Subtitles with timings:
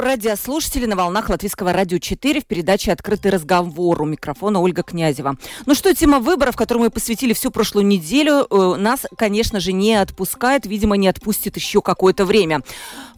[0.00, 4.00] Приветствую радиослушателей на волнах Латвийского радио 4 в передаче «Открытый разговор».
[4.00, 5.36] У микрофона Ольга Князева.
[5.66, 9.94] Ну что, тема выборов, которую мы посвятили всю прошлую неделю, э, нас, конечно же, не
[9.96, 10.64] отпускает.
[10.64, 12.62] Видимо, не отпустит еще какое-то время.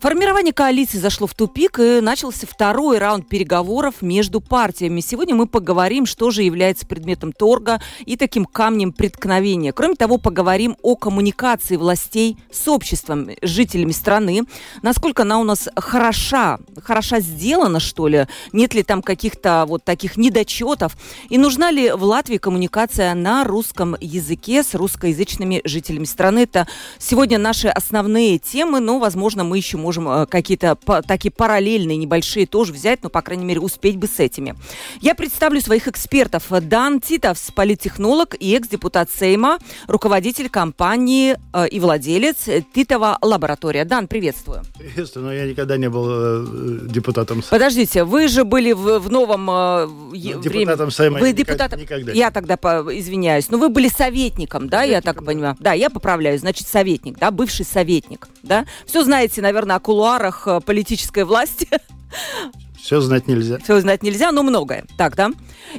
[0.01, 5.01] Формирование коалиции зашло в тупик и начался второй раунд переговоров между партиями.
[5.01, 9.73] Сегодня мы поговорим, что же является предметом торга и таким камнем преткновения.
[9.73, 14.43] Кроме того, поговорим о коммуникации властей с обществом, жителями страны,
[14.83, 18.27] насколько она у нас хороша, хороша сделана, что ли?
[18.53, 20.97] Нет ли там каких-то вот таких недочетов?
[21.29, 26.41] И нужна ли в Латвии коммуникация на русском языке с русскоязычными жителями страны?
[26.41, 26.67] Это
[26.99, 32.73] сегодня наши основные темы, но, возможно, мы еще можем э, какие-то такие параллельные, небольшие тоже
[32.73, 34.55] взять, но, по крайней мере, успеть бы с этими.
[35.01, 36.45] Я представлю своих экспертов.
[36.51, 43.85] Дан Титовс, политтехнолог и экс-депутат Сейма, руководитель компании э, и владелец Титова лаборатория.
[43.85, 44.63] Дан, приветствую.
[44.79, 47.43] Приветствую, но я никогда не был э, депутатом.
[47.51, 51.81] Подождите, вы же были в, в новом э, ну, депутатом Сайма вы депутатом...
[51.81, 52.13] никогда.
[52.13, 52.85] Я тогда по...
[52.91, 55.57] извиняюсь, но вы были советником, да, советником, я так понимаю.
[55.61, 58.67] Да, я поправляю, значит советник, да, бывший советник, да.
[58.87, 61.69] Все знаете, наверное, о кулуарах э, политической власти.
[62.83, 63.59] Все знать нельзя.
[63.63, 64.85] Все знать нельзя, но многое.
[64.97, 65.31] Так, да?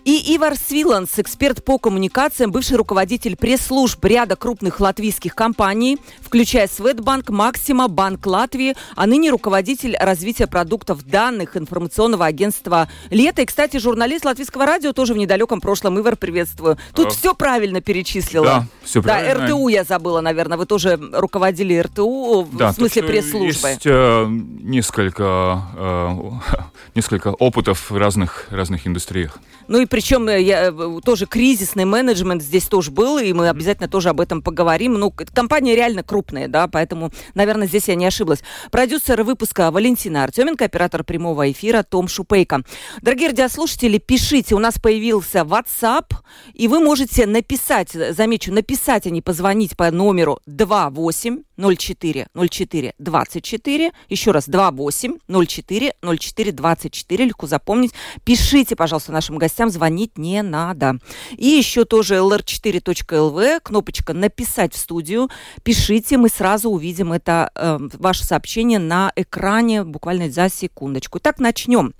[0.06, 7.30] И Ивар Свиланс, эксперт по коммуникациям, бывший руководитель пресс-служб ряда крупных латвийских компаний, включая Светбанк,
[7.30, 13.42] Максима, Банк Латвии, а ныне руководитель развития продуктов данных информационного агентства «Лето».
[13.42, 16.00] И, кстати, журналист латвийского радио тоже в недалеком прошлом.
[16.00, 16.78] Ивар, приветствую.
[16.96, 17.10] Тут а...
[17.10, 18.46] все правильно перечислила.
[18.46, 19.40] Да, все правильно.
[19.40, 20.58] Да, РТУ я забыла, наверное.
[20.58, 23.68] Вы тоже руководили РТУ, да, в смысле пресс-службы.
[23.68, 29.40] Есть э, несколько э, несколько опытов в разных, разных индустриях.
[29.68, 33.88] Ну и причем э, я, э, тоже кризисный менеджмент здесь тоже был, и мы обязательно
[33.88, 34.94] тоже об этом поговорим.
[34.94, 38.44] Ну, компания реально крупная, да, поэтому, наверное, здесь я не ошиблась.
[38.72, 42.64] Продюсер выпуска Валентина Артеменко, оператор прямого эфира Том Шупейко.
[43.02, 46.14] Дорогие радиослушатели, пишите, у нас появился WhatsApp,
[46.54, 53.92] и вы можете написать, замечу, написать, а не позвонить по номеру 28 04 04 24,
[54.10, 57.92] еще раз 28 04 04 24, легко запомнить.
[58.24, 60.98] Пишите, пожалуйста, нашим гостям звонить не надо.
[61.38, 65.30] И еще тоже lr4.lv, кнопочка «Написать в студию».
[65.64, 71.20] Пишите, мы сразу увидим это э, ваше сообщение на экране буквально за секундочку.
[71.20, 71.94] Итак, начнем.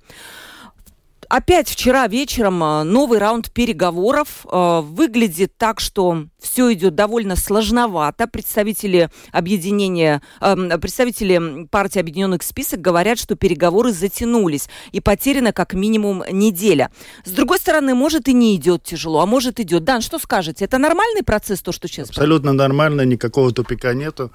[1.36, 4.46] Опять вчера вечером э, новый раунд переговоров.
[4.48, 8.28] Э, выглядит так, что все идет довольно сложновато.
[8.28, 16.22] Представители объединения, эм, представители партии Объединенных Список говорят, что переговоры затянулись и потеряна как минимум
[16.30, 16.92] неделя.
[17.24, 19.82] С другой стороны, может и не идет тяжело, а может идет.
[19.82, 20.66] Дан, что скажете?
[20.66, 22.10] Это нормальный процесс, то, что сейчас?
[22.10, 24.30] Абсолютно нормально, никакого тупика нету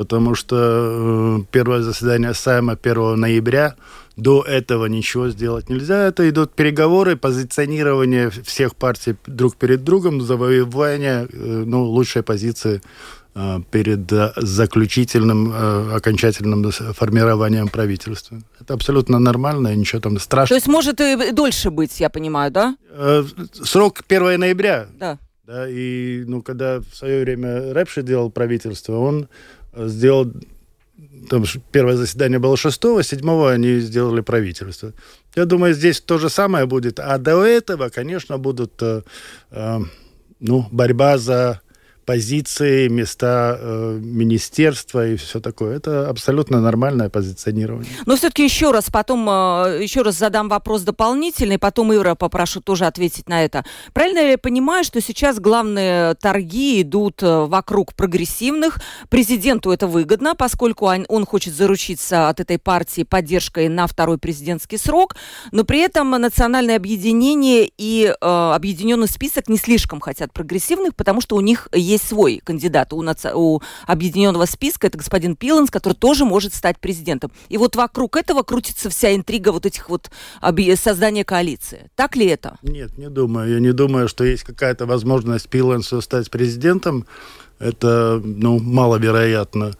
[0.00, 3.74] потому что э, первое заседание Сайма 1 ноября,
[4.16, 6.06] до этого ничего сделать нельзя.
[6.06, 12.80] Это идут переговоры, позиционирование всех партий друг перед другом, завоевание э, ну, лучшей позиции
[13.34, 15.52] э, перед заключительным,
[15.94, 18.38] окончательным формированием правительства.
[18.58, 20.48] Это абсолютно нормально, ничего там страшного.
[20.48, 22.74] То есть может и дольше быть, я понимаю, да?
[23.52, 24.86] Срок 1 ноября.
[24.98, 25.18] Да.
[25.50, 29.28] Да, и ну, когда в свое время Рэпши делал правительство, он
[29.74, 30.32] сделал
[31.28, 34.92] там первое заседание было 6 7 они сделали правительство.
[35.34, 36.98] Я думаю, здесь то же самое будет.
[36.98, 39.02] А до этого, конечно, будут э,
[39.50, 39.78] э,
[40.40, 41.60] ну, борьба за
[42.10, 45.76] позиции, места э, министерства и все такое.
[45.76, 47.92] Это абсолютно нормальное позиционирование.
[48.04, 52.86] Но все-таки еще раз, потом э, еще раз задам вопрос дополнительный, потом Ира попрошу тоже
[52.86, 53.64] ответить на это.
[53.92, 58.78] Правильно ли я понимаю, что сейчас главные торги идут э, вокруг прогрессивных?
[59.08, 64.78] Президенту это выгодно, поскольку он, он хочет заручиться от этой партии поддержкой на второй президентский
[64.78, 65.14] срок,
[65.52, 71.36] но при этом национальное объединение и э, объединенный список не слишком хотят прогрессивных, потому что
[71.36, 73.30] у них есть есть свой кандидат у, наци...
[73.34, 77.30] у объединенного списка, это господин Пиланс, который тоже может стать президентом.
[77.48, 80.10] И вот вокруг этого крутится вся интрига вот этих вот
[80.76, 81.90] создания коалиции.
[81.94, 82.56] Так ли это?
[82.62, 83.52] Нет, не думаю.
[83.52, 87.06] Я не думаю, что есть какая-то возможность Пилансу стать президентом.
[87.58, 89.72] Это, ну, маловероятно.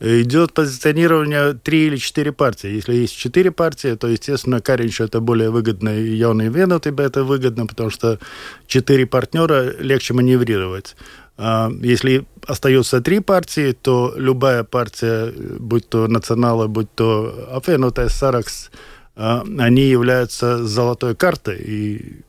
[0.00, 2.68] идет позиционирование три или четыре партии.
[2.68, 7.24] Если есть четыре партии, то, естественно, Каринчу это более выгодно, и Яуна и Вену это
[7.24, 8.18] выгодно, потому что
[8.66, 10.96] четыре партнера легче маневрировать.
[11.38, 18.70] А если остается три партии, то любая партия, будь то националы, будь то Афенута, Саракс,
[19.14, 22.20] а, они являются золотой картой, и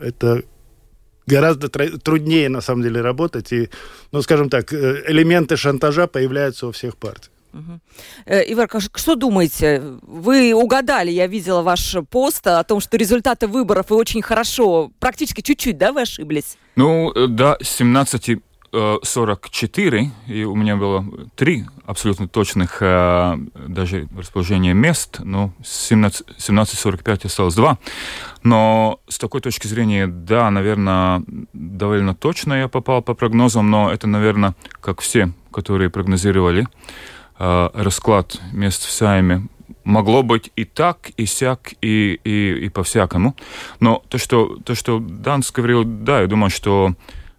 [0.00, 0.42] это
[1.26, 3.52] гораздо труднее, на самом деле, работать.
[3.52, 3.68] И,
[4.12, 7.30] ну, скажем так, э, элементы шантажа появляются у всех партий.
[7.52, 7.80] Угу.
[8.26, 9.82] Ивар, что думаете?
[10.02, 15.40] Вы угадали, я видела ваш пост о том, что результаты выборов и очень хорошо, практически
[15.40, 16.56] чуть-чуть, да, вы ошиблись?
[16.76, 18.38] Ну, э, да, 17
[18.72, 21.04] 44, и у меня было
[21.36, 27.78] три абсолютно точных э, даже расположения мест, но 17.45 осталось два.
[28.42, 31.22] Но с такой точки зрения, да, наверное,
[31.52, 36.66] довольно точно я попал по прогнозам, но это, наверное, как все, которые прогнозировали
[37.38, 39.48] э, расклад мест в Сайме,
[39.84, 43.34] могло быть и так, и сяк, и, и, и по-всякому.
[43.80, 46.94] Но то что, то, что Данс говорил, да, я думаю, что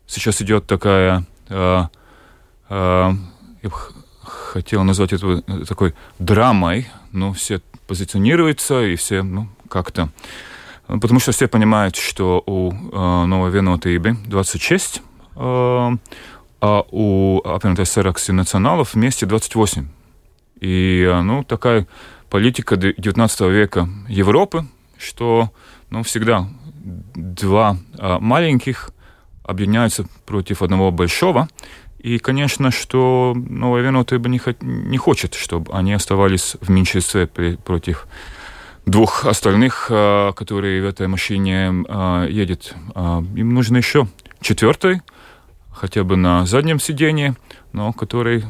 [0.09, 1.83] сейчас идет такая, э,
[2.69, 3.11] э,
[3.61, 3.75] я бы
[4.23, 10.09] хотел назвать это такой драмой, но все позиционируются и все, ну, как-то...
[10.87, 15.01] Потому что все понимают, что у э, Новой Венотыбы 26,
[15.35, 15.97] э,
[16.61, 19.87] а у аппарата Серакси националов вместе 28.
[20.61, 21.87] И, э, ну, такая
[22.31, 24.65] политика 19 века Европы,
[24.97, 25.51] что,
[25.91, 26.47] ну, всегда
[26.83, 28.89] два э, маленьких
[29.49, 31.49] объединяются против одного большого.
[31.97, 38.07] И, конечно, что Новая Венота бы не, не хочет, чтобы они оставались в меньшинстве против
[38.85, 42.73] двух остальных, а, которые в этой машине а, едет.
[42.95, 44.07] А, им нужно еще
[44.39, 45.01] четвертый,
[45.71, 47.33] хотя бы на заднем сидении,
[47.73, 48.45] но который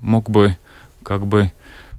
[0.00, 0.56] мог бы
[1.02, 1.52] как бы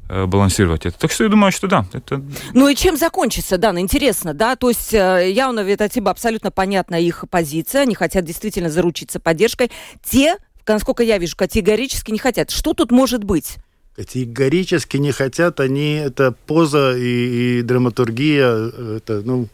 [0.08, 0.98] балансировать это.
[1.00, 1.86] Так что я думаю, что да.
[1.94, 2.24] Это...
[2.54, 6.96] Ну и чем закончится, да, ну, интересно, да, то есть э, явно Ветатиба абсолютно понятна
[6.96, 9.72] их позиция, они хотят действительно заручиться поддержкой.
[10.04, 10.38] Те,
[10.68, 12.52] насколько я вижу, категорически не хотят.
[12.52, 13.58] Что тут может быть?
[13.96, 19.48] Категорически не хотят, они, это поза и, и драматургия, это, ну,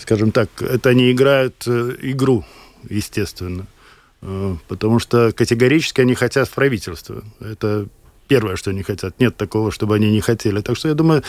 [0.00, 2.44] скажем так, это они играют э, игру,
[2.88, 3.66] естественно.
[4.68, 7.24] Потому что категорически они хотят в правительство.
[7.40, 7.88] Это
[8.30, 9.20] первое, что они хотят.
[9.20, 10.60] Нет такого, чтобы они не хотели.
[10.60, 11.22] Так что я думаю,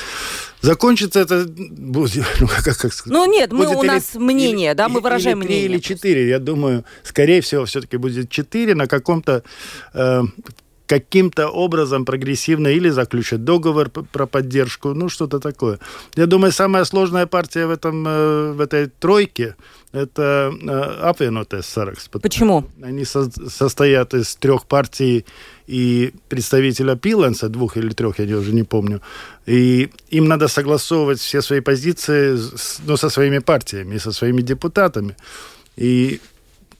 [0.62, 4.88] закончится это будет, ну, как, как Ну нет, мы, у или, нас мнение, или, да,
[4.88, 5.66] мы выражаем или мнение.
[5.66, 6.30] или четыре.
[6.30, 9.44] Я думаю, скорее всего, все-таки будет четыре на каком-то
[9.96, 10.22] э,
[10.92, 15.80] каким-то образом прогрессивно или заключат договор про поддержку, ну что-то такое.
[16.16, 19.56] Я думаю, самая сложная партия в, этом, э, в этой тройке
[19.94, 20.52] это
[21.02, 22.10] Апвенотес Саракс.
[22.10, 22.64] Почему?
[22.84, 25.26] Они со состоят из трех партий
[25.68, 29.00] и представителя Пиленса, двух или трех, я уже не помню.
[29.46, 35.16] И им надо согласовывать все свои позиции с, ну, со своими партиями, со своими депутатами.
[35.78, 36.20] И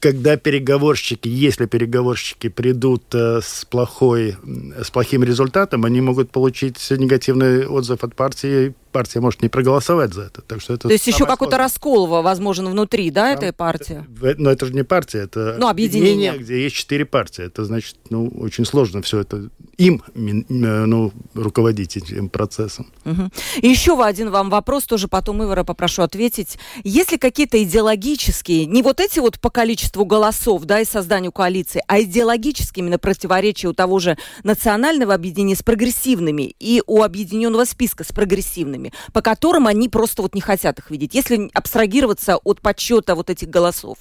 [0.02, 4.36] когда переговорщики, если переговорщики придут э, с, плохой,
[4.82, 10.22] с плохим результатом, они могут получить негативный отзыв от партии, партия может не проголосовать за
[10.22, 10.42] это.
[10.42, 14.04] Так что это То есть еще какой-то раскол возможен внутри, да, Там, этой партии?
[14.20, 17.44] Но ну, это же не партия, это ну, объединение, где есть четыре партии.
[17.44, 19.48] Это значит, ну, очень сложно все это
[19.78, 22.92] им э, ну, руководить этим процессом.
[23.04, 23.30] Угу.
[23.62, 26.58] И еще один вам вопрос, тоже потом Ивара попрошу ответить.
[26.84, 31.82] Есть ли какие-то идеологические, не вот эти вот по количеству голосов, да, и созданию коалиции,
[31.86, 38.04] а идеологические именно противоречия у того же национального объединения с прогрессивными и у объединенного списка
[38.04, 38.81] с прогрессивными,
[39.12, 43.48] по которым они просто вот не хотят их видеть, если абстрагироваться от подсчета вот этих
[43.48, 43.98] голосов?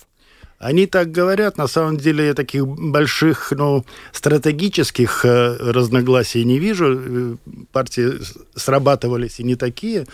[0.62, 6.86] Они так говорят, на самом деле я таких больших, ну, стратегических э, разногласий не вижу.
[7.00, 7.36] Э,
[7.72, 8.12] партии
[8.56, 10.06] срабатывались и не такие.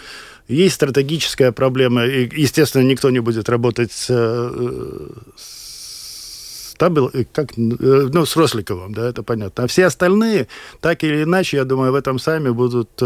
[0.47, 2.05] Есть стратегическая проблема.
[2.05, 9.09] И, естественно, никто не будет работать с, э, с Табел, как, ну, с Росликовым, да,
[9.09, 9.65] это понятно.
[9.65, 10.47] А все остальные,
[10.79, 13.01] так или иначе, я думаю, в этом сами будут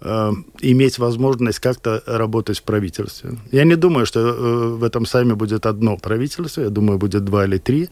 [0.00, 3.30] Э, иметь возможность как-то работать в правительстве.
[3.50, 7.44] Я не думаю, что э, в этом сами будет одно правительство, я думаю, будет два
[7.44, 7.88] или три.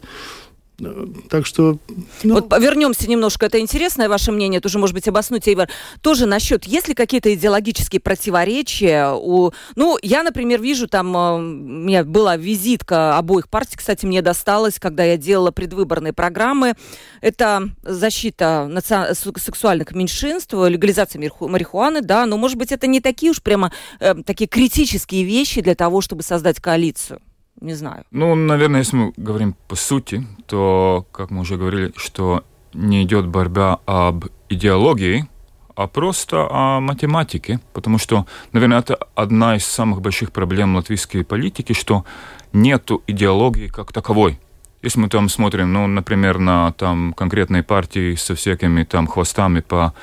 [1.29, 1.79] Так что...
[2.21, 2.35] Ну...
[2.35, 3.47] Вот вернемся немножко.
[3.47, 5.69] Это интересное ваше мнение, тоже, может быть, обоснуть, Эйвар.
[6.01, 9.51] Тоже насчет, есть ли какие-то идеологические противоречия у...
[9.75, 11.17] Ну, я, например, вижу там...
[11.17, 16.75] Э, у меня была визитка обоих партий, кстати, мне досталась, когда я делала предвыборные программы.
[17.21, 19.15] Это защита наци...
[19.15, 24.47] сексуальных меньшинств, легализация марихуаны, да, но, может быть, это не такие уж прямо э, такие
[24.47, 27.19] критические вещи для того, чтобы создать коалицию
[27.61, 28.03] не знаю.
[28.11, 33.27] Ну, наверное, если мы говорим по сути, то, как мы уже говорили, что не идет
[33.27, 35.27] борьба об идеологии,
[35.75, 41.73] а просто о математике, потому что, наверное, это одна из самых больших проблем латвийской политики,
[41.73, 42.03] что
[42.51, 44.39] нет идеологии как таковой.
[44.81, 49.93] Если мы там смотрим, ну, например, на там конкретные партии со всякими там хвостами по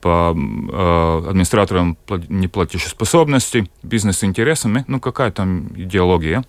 [0.00, 1.96] по э, администраторам
[2.28, 6.44] неплатежеспособности, бизнес-интересами, ну какая там идеология.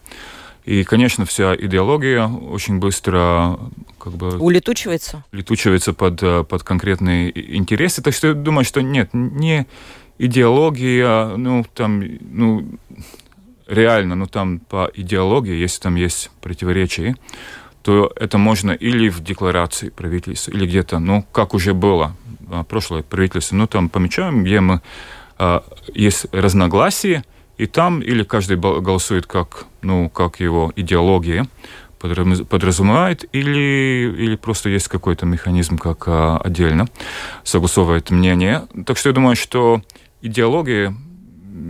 [0.65, 3.60] И, конечно, вся идеология очень быстро
[4.00, 4.38] как бы...
[4.38, 5.24] Улетучивается?
[5.31, 8.01] Улетучивается под, под конкретные интересы.
[8.01, 9.67] Так что я думаю, что нет, не
[10.17, 12.67] идеология, ну, там, ну,
[13.67, 17.15] реально, ну, там по идеологии, если там есть противоречия,
[17.81, 22.15] то это можно или в декларации правительства, или где-то, ну, как уже было
[22.50, 24.81] а, прошлое правительство, ну, там помечаем, где мы,
[25.38, 27.24] а, есть разногласия,
[27.57, 31.47] и там или каждый голосует как, ну, как его идеология
[32.00, 36.88] подразумевает, или, или просто есть какой-то механизм, как а, отдельно
[37.43, 38.67] согласовывает мнение.
[38.85, 39.81] Так что я думаю, что
[40.21, 40.95] идеология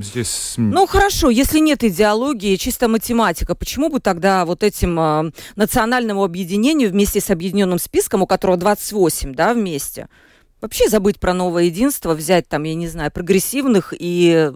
[0.01, 0.55] здесь...
[0.57, 6.89] Ну хорошо, если нет идеологии, чисто математика, почему бы тогда вот этим э, национальному объединению
[6.89, 10.07] вместе с объединенным списком, у которого 28, да, вместе,
[10.59, 14.51] вообще забыть про новое единство, взять там, я не знаю, прогрессивных и,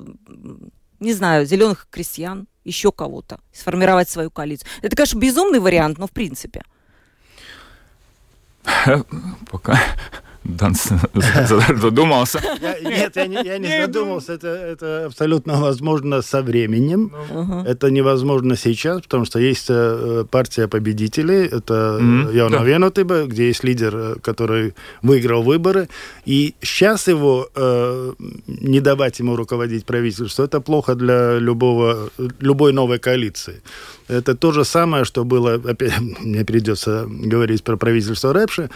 [0.99, 4.69] не знаю, зеленых крестьян, еще кого-то, сформировать свою коалицию.
[4.81, 6.63] Это, конечно, безумный вариант, но в принципе.
[9.49, 9.79] Пока
[10.43, 10.73] Дан
[11.75, 12.41] задумался.
[12.81, 14.33] нет, я не, я не задумался.
[14.33, 17.11] Это, это абсолютно возможно со временем.
[17.31, 17.65] Uh-huh.
[17.65, 21.45] Это невозможно сейчас, потому что есть э, партия победителей.
[21.45, 22.49] Это mm-hmm.
[22.49, 22.63] Да.
[22.63, 25.87] Венотыба, где есть лидер, э, который выиграл выборы.
[26.25, 28.13] И сейчас его э,
[28.47, 33.61] не давать ему руководить правительству, это плохо для любого, любой новой коалиции.
[34.09, 38.69] Это то же самое, что было, опять мне придется говорить про правительство Рэпши,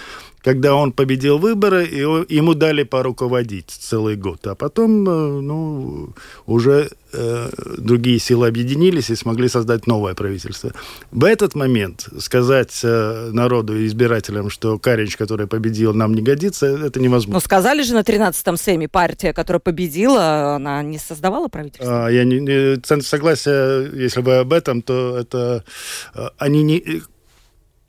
[0.43, 1.97] когда он победил выборы, и
[2.35, 4.45] ему дали поруководить целый год.
[4.47, 6.09] А потом, э, ну,
[6.45, 6.89] уже
[7.77, 10.71] другие силы объединились и смогли создать новое правительство.
[11.11, 16.65] В этот момент сказать э, народу и избирателям, что Каринч, который победил, нам не годится,
[16.65, 17.33] это невозможно.
[17.33, 22.07] Но сказали же на 13-м Сейме партия, которая победила, она не создавала правительство?
[22.07, 25.63] А, я не, не, центр согласия, если вы об этом, то это
[26.15, 27.03] э, они не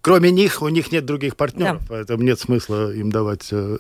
[0.01, 1.87] кроме них, у них нет других партнеров, да.
[1.89, 3.79] поэтому нет смысла им давать э,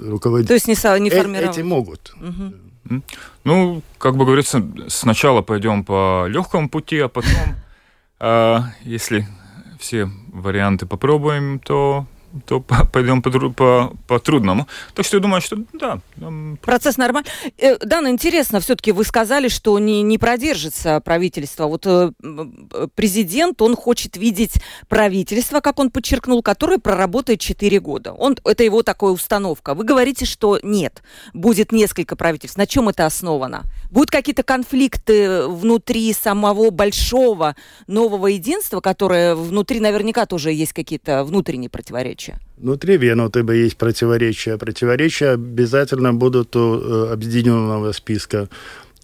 [0.00, 0.48] руководить.
[0.48, 1.56] То есть не, не э, формировать?
[1.56, 2.14] Эти могут.
[2.16, 2.67] Угу.
[3.44, 7.32] Ну, как бы говорится, сначала пойдем по легкому пути, а потом,
[8.20, 9.26] э, если
[9.78, 12.06] все варианты попробуем, то
[12.46, 14.66] то пойдем по, по, по трудному.
[14.94, 16.00] Так что я думаю, что да.
[16.62, 17.28] Процесс нормальный.
[17.58, 21.66] Э, Дана, интересно, все-таки вы сказали, что не, не продержится правительство.
[21.66, 22.10] Вот э,
[22.94, 24.54] президент, он хочет видеть
[24.88, 28.12] правительство, как он подчеркнул, которое проработает 4 года.
[28.12, 29.74] Он, это его такая установка.
[29.74, 32.58] Вы говорите, что нет, будет несколько правительств.
[32.58, 33.64] На чем это основано?
[33.90, 37.56] Будут какие-то конфликты внутри самого большого
[37.86, 42.17] нового единства, которое внутри наверняка тоже есть какие-то внутренние противоречия?
[42.56, 44.56] Внутри Венутыба есть противоречия.
[44.56, 48.48] Противоречия обязательно будут у э, объединенного списка.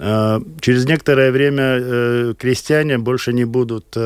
[0.00, 3.97] Э, через некоторое время э, крестьяне больше не будут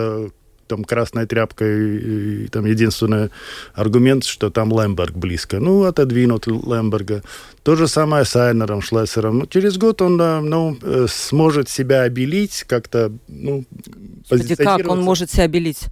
[0.66, 3.30] там красной тряпкой, и, там единственный
[3.72, 5.60] аргумент, что там Лемберг близко.
[5.60, 7.22] Ну, отодвинут Лемберга.
[7.62, 9.38] То же самое с Айнером Шлессером.
[9.38, 10.76] Ну, через год он ну,
[11.08, 13.64] сможет себя обелить, как-то ну,
[14.28, 15.88] как он может себя обелить?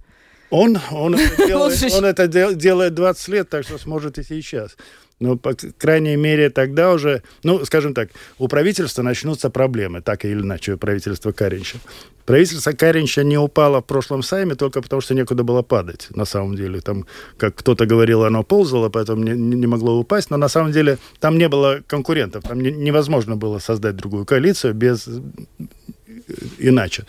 [0.49, 4.75] Он, он, это, делает, он это делает 20 лет, так что сможет и сейчас.
[5.19, 10.39] Но, по крайней мере, тогда уже, ну, скажем так, у правительства начнутся проблемы, так или
[10.39, 11.79] иначе, у правительства Каринча.
[12.25, 16.55] Правительство Каринча не упало в прошлом сайме только потому, что некуда было падать, на самом
[16.55, 16.81] деле.
[16.81, 20.99] Там, как кто-то говорил, оно ползало, поэтому не, не могло упасть, но на самом деле
[21.19, 25.09] там не было конкурентов, там не, невозможно было создать другую коалицию без
[26.59, 27.05] иначе.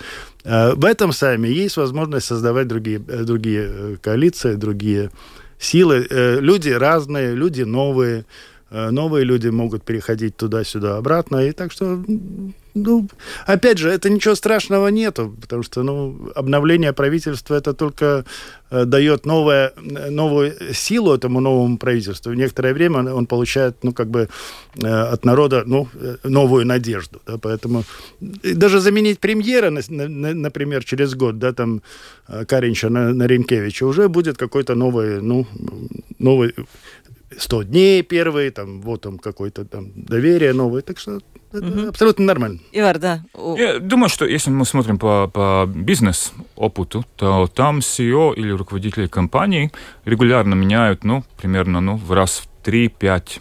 [0.48, 5.10] А в этом сайме есть возможность создавать другие, э, другие э, коалиции, другие
[5.58, 6.06] силы.
[6.08, 8.24] Э, люди разные, люди новые.
[8.70, 11.38] Новые люди могут переходить туда-сюда обратно.
[11.38, 12.04] И так что
[12.74, 13.08] ну,
[13.46, 18.24] опять же, это ничего страшного нету, потому что, ну, обновление правительства это только
[18.70, 19.72] э, дает новое,
[20.10, 22.32] новую силу этому новому правительству.
[22.32, 24.28] В некоторое время он, он получает, ну, как бы
[24.82, 27.84] э, от народа, ну, э, новую надежду, да, поэтому
[28.20, 31.82] даже заменить премьера, на, на, например, через год, да, там,
[32.28, 35.46] э, Каринча на, на Ренкевича, уже будет какой-то новый, ну,
[36.18, 36.54] новый
[37.36, 40.82] 100 дней первые, там, вот там какое-то там доверие новое.
[40.82, 41.20] Так что
[41.52, 41.88] это угу.
[41.88, 42.60] абсолютно нормально.
[42.72, 43.24] Ивар, да.
[43.56, 49.72] Я думаю, что если мы смотрим по, по бизнес-опыту, то там CEO или руководители компании
[50.04, 53.40] регулярно меняют, ну, примерно, ну, в раз в 3-5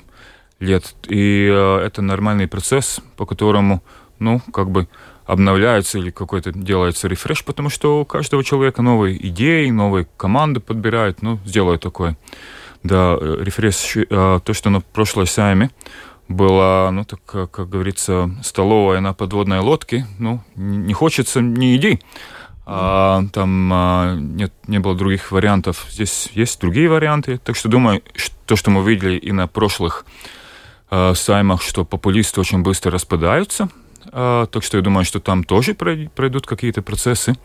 [0.59, 0.95] лет.
[1.07, 3.83] И э, это нормальный процесс, по которому,
[4.19, 4.87] ну, как бы
[5.25, 11.21] обновляется или какой-то делается рефреш, потому что у каждого человека новые идеи, новые команды подбирают,
[11.21, 12.17] ну, сделают такое.
[12.87, 15.71] Да, э, рефреш, э, то, что на прошлой сайме
[16.29, 21.99] была, ну, так, как, как говорится, столовая на подводной лодке, ну, не хочется, не иди.
[22.65, 25.85] А, там а, нет, не было других вариантов.
[25.89, 27.39] Здесь есть другие варианты.
[27.39, 30.05] Так что думаю, что, то, что мы видели и на прошлых
[30.89, 33.69] а, саймах, что популисты очень быстро распадаются.
[34.11, 37.35] А, так что я думаю, что там тоже пройдут какие-то процессы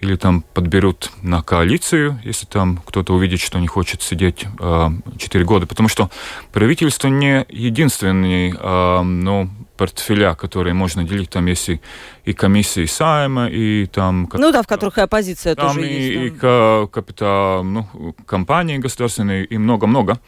[0.00, 4.88] или там подберут на коалицию, если там кто-то увидит, что не хочет сидеть э,
[5.18, 5.66] 4 года.
[5.66, 6.10] Потому что
[6.52, 11.30] правительство не единственный э, ну, портфеля, которые можно делить.
[11.30, 11.80] Там есть и,
[12.24, 14.28] и комиссии Сайма, и там...
[14.32, 16.38] Ну да, в которых и оппозиция там тоже и, есть.
[16.40, 16.82] Да.
[16.84, 20.18] И капитал, ну, компании государственные, и много-много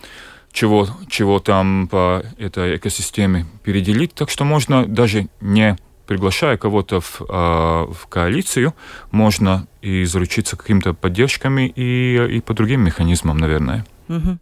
[0.52, 4.14] чего, чего там по этой экосистеме переделить.
[4.14, 5.76] Так что можно даже не
[6.06, 8.74] приглашая кого-то в, а, в коалицию,
[9.10, 13.84] можно и заручиться какими-то поддержками и, и по другим механизмам, наверное.
[14.08, 14.38] Угу.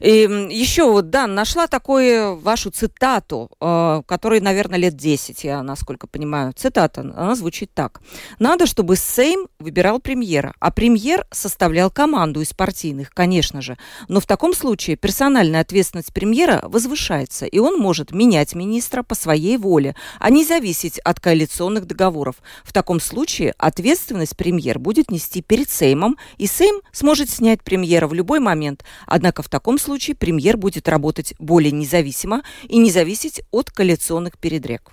[0.00, 6.06] И еще вот, да, нашла такую вашу цитату, э, которой, наверное, лет 10, я насколько
[6.06, 6.52] понимаю.
[6.56, 8.00] Цитата, она звучит так.
[8.38, 13.76] «Надо, чтобы Сейм выбирал премьера, а премьер составлял команду из партийных, конечно же.
[14.08, 19.56] Но в таком случае персональная ответственность премьера возвышается, и он может менять министра по своей
[19.56, 22.36] воле, а не зависеть от коалиционных договоров.
[22.64, 28.14] В таком случае ответственность премьер будет нести перед Сеймом, и Сейм сможет снять премьера в
[28.14, 28.84] любой момент.
[29.06, 34.92] Однако в таком случае премьер будет работать более независимо и не зависеть от коалиционных передряг.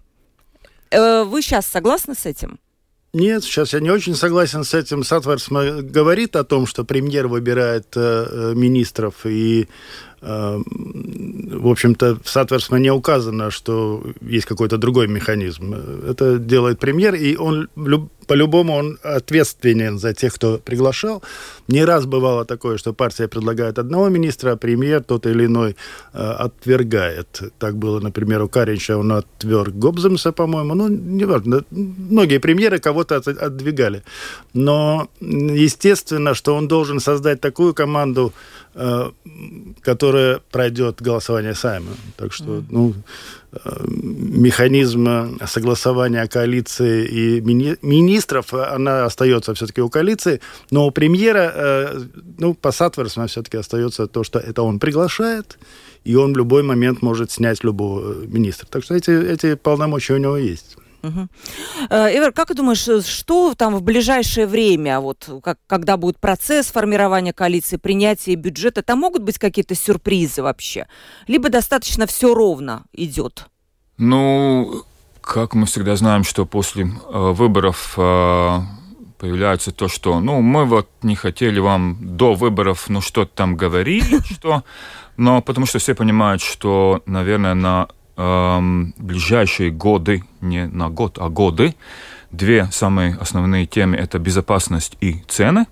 [0.91, 2.59] Э, вы сейчас согласны с этим?
[3.13, 5.03] Нет, сейчас я не очень согласен с этим.
[5.03, 9.69] Satversme говорит о том, что премьер выбирает э, э министров и
[10.25, 15.75] в общем-то, в Satversme не указано, что есть какой-то другой механизм.
[16.09, 17.69] Это делает премьер, и он
[18.27, 21.21] по-любому он ответственен за тех, кто приглашал.
[21.67, 25.75] Не раз бывало такое, что партия предлагает одного министра, а премьер тот или иной
[26.13, 27.41] э, отвергает.
[27.59, 30.73] Так было, например, у Каринча, он отверг Гобземса, по-моему.
[30.73, 31.63] Ну, неважно.
[31.69, 34.03] Многие премьеры кого-то от, отдвигали.
[34.53, 38.33] Но естественно, что он должен создать такую команду,
[38.77, 39.11] Э,
[40.15, 41.91] которая пройдет голосование Сайма.
[42.17, 42.93] Так что, ну,
[43.51, 50.39] э, механизм согласования коалиции и мини министров, она остается все-таки у коалиции,
[50.71, 51.99] но у премьера, э,
[52.37, 55.57] ну, по Сатверсу все-таки остается то, что это он приглашает,
[56.05, 58.67] и он в любой момент может снять любого министра.
[58.69, 60.77] Так что эти, эти полномочия у него есть.
[61.05, 61.27] Угу.
[61.89, 66.67] Эвер, как ты думаешь, э, что там в ближайшее время, вот как, когда будет процесс
[66.67, 70.87] формирования коалиции, принятия бюджета, там могут быть какие-то сюрпризы вообще?
[71.27, 73.47] Либо достаточно все ровно идет?
[73.97, 74.83] Ну,
[75.21, 78.59] как мы всегда знаем, что после э, выборов э,
[79.17, 84.05] появляется то, что, ну, мы вот не хотели вам до выборов, ну, что-то там говорить,
[84.31, 84.63] что...
[85.17, 91.75] Но потому что все понимают, что, наверное, на ближайшие годы, не на год, а годы,
[92.31, 95.65] две самые основные темы– это безопасность и цены.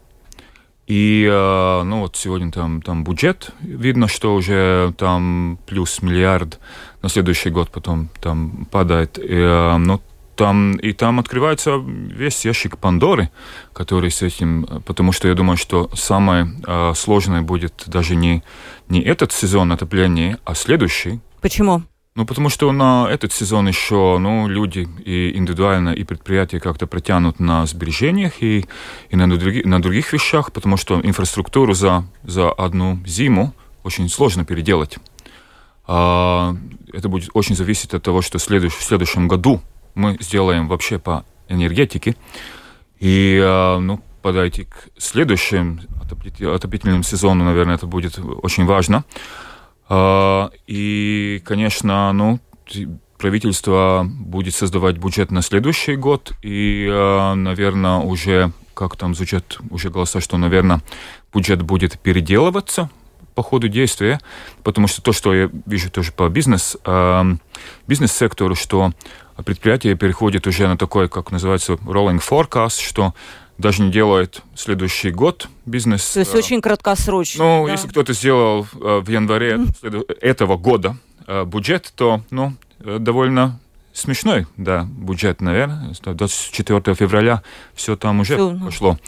[0.86, 6.60] И, э, ну вот сегодня там, там бюджет, видно, что уже там плюс миллиард
[7.02, 9.18] на следующий год потом там падает.
[9.18, 10.02] И, ну,
[10.36, 13.30] там, и там открывается весь ящик Пандоры,
[13.72, 18.44] который с этим, потому что я думаю, что самое э, сложное будет даже не,
[18.90, 21.22] не этот сезон отопления, а следующий.
[21.42, 21.84] Почему?
[22.16, 27.40] Ну, потому что на этот сезон еще ну, люди и индивидуально, и предприятия как-то протянут
[27.40, 28.66] на сбережениях и,
[29.10, 34.46] и на, други, на других вещах, потому что инфраструктуру за, за одну зиму очень сложно
[34.46, 35.00] переделать.
[35.88, 36.56] А,
[36.92, 39.62] это будет очень зависеть от того, что следующ, в следующем году
[39.96, 42.16] мы сделаем вообще по энергетике.
[43.00, 45.80] И а, ну, подойти к следующему
[46.54, 49.04] отопительному сезону, наверное, это будет очень важно.
[49.90, 52.40] А, и, конечно, ну,
[53.18, 59.90] правительство будет создавать бюджет на следующий год, и, а, наверное, уже, как там звучат уже
[59.90, 60.82] голоса, что, наверное,
[61.34, 62.90] бюджет будет переделываться
[63.36, 64.20] по ходу действия,
[64.64, 67.26] потому что то, что я вижу тоже по бизнес, а,
[67.88, 68.92] бизнес-сектору, что
[69.46, 73.14] предприятие переходит уже на такой, как называется, rolling forecast, что
[73.64, 76.12] даже не делает следующий год бизнес.
[76.12, 77.44] То есть очень краткосрочно.
[77.44, 77.72] Ну, да.
[77.72, 79.62] если кто-то сделал в январе
[80.22, 80.98] этого года
[81.46, 83.60] бюджет, то, ну, довольно
[83.94, 85.94] смешной, да, бюджет, наверное.
[86.04, 87.42] 24 февраля
[87.74, 88.52] все там уже все.
[88.52, 88.66] Ну.
[88.66, 89.00] пошло.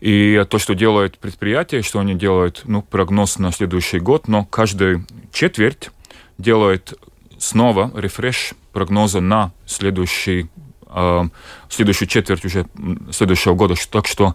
[0.00, 5.06] И то, что делает предприятие, что они делают, ну, прогноз на следующий год, но каждую
[5.32, 5.90] четверть
[6.38, 6.98] делает
[7.38, 10.48] снова рефреш прогноза на следующий
[10.94, 11.24] э,
[11.68, 12.66] следующую четверть уже
[13.10, 13.74] следующего года.
[13.90, 14.34] Так что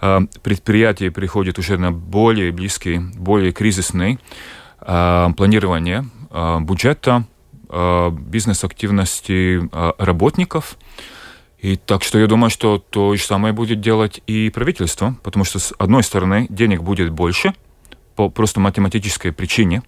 [0.00, 4.18] э, предприятие приходит уже на более близкий, более кризисный
[4.80, 6.04] э, планирование
[6.60, 7.26] бюджета,
[7.72, 10.76] бизнес-активности э, работников.
[11.58, 15.58] И так что я думаю, что то же самое будет делать и правительство, потому что
[15.58, 17.54] с одной стороны денег будет больше
[18.14, 19.82] по просто математической причине,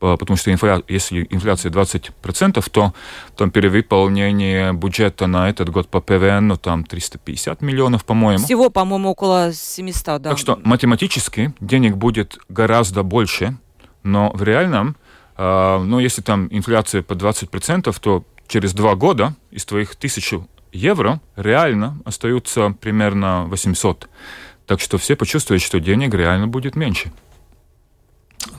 [0.00, 0.82] потому что инфля...
[0.88, 2.94] если инфляция 20%, то
[3.36, 8.44] там перевыполнение бюджета на этот год по ПВН, ну там 350 миллионов, по-моему.
[8.44, 10.30] Всего, по-моему, около 700, да.
[10.30, 13.56] Так что математически денег будет гораздо больше,
[14.02, 14.96] но в реальном,
[15.36, 21.20] э, ну если там инфляция по 20%, то через два года из твоих тысячу евро
[21.36, 24.08] реально остаются примерно 800.
[24.66, 27.12] Так что все почувствуют, что денег реально будет меньше.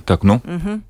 [0.05, 0.35] Так, ну.
[0.35, 0.81] Угу.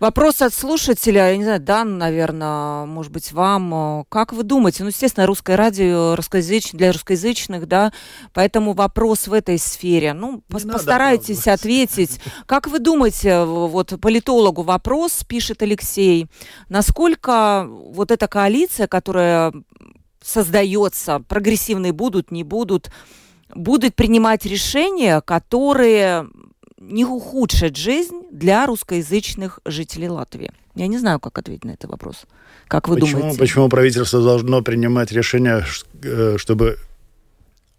[0.00, 4.04] Вопрос от слушателя, я не знаю, Дан, наверное, может быть, вам.
[4.08, 4.84] Как вы думаете?
[4.84, 6.70] Ну, естественно, русское радио русскоязыч...
[6.72, 7.92] для русскоязычных, да,
[8.32, 10.12] поэтому вопрос в этой сфере.
[10.12, 12.20] Ну, не постарайтесь ответить.
[12.46, 16.28] Как вы думаете, вот политологу вопрос, пишет Алексей,
[16.68, 19.52] насколько вот эта коалиция, которая
[20.22, 22.92] создается, прогрессивные будут, не будут,
[23.52, 26.28] будут принимать решения, которые
[26.80, 30.52] не ухудшат жизнь для русскоязычных жителей Латвии?
[30.74, 32.26] Я не знаю, как ответить на этот вопрос.
[32.68, 33.38] Как вы почему, думаете?
[33.38, 35.64] Почему правительство должно принимать решения,
[36.02, 36.78] э, чтобы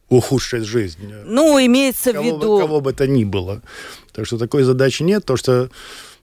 [0.10, 1.14] ухудшить жизнь?
[1.26, 2.56] Ну, имеется кого в виду...
[2.56, 3.62] Бы, кого бы то ни было.
[4.12, 5.24] Так что такой задачи нет.
[5.26, 5.70] То, что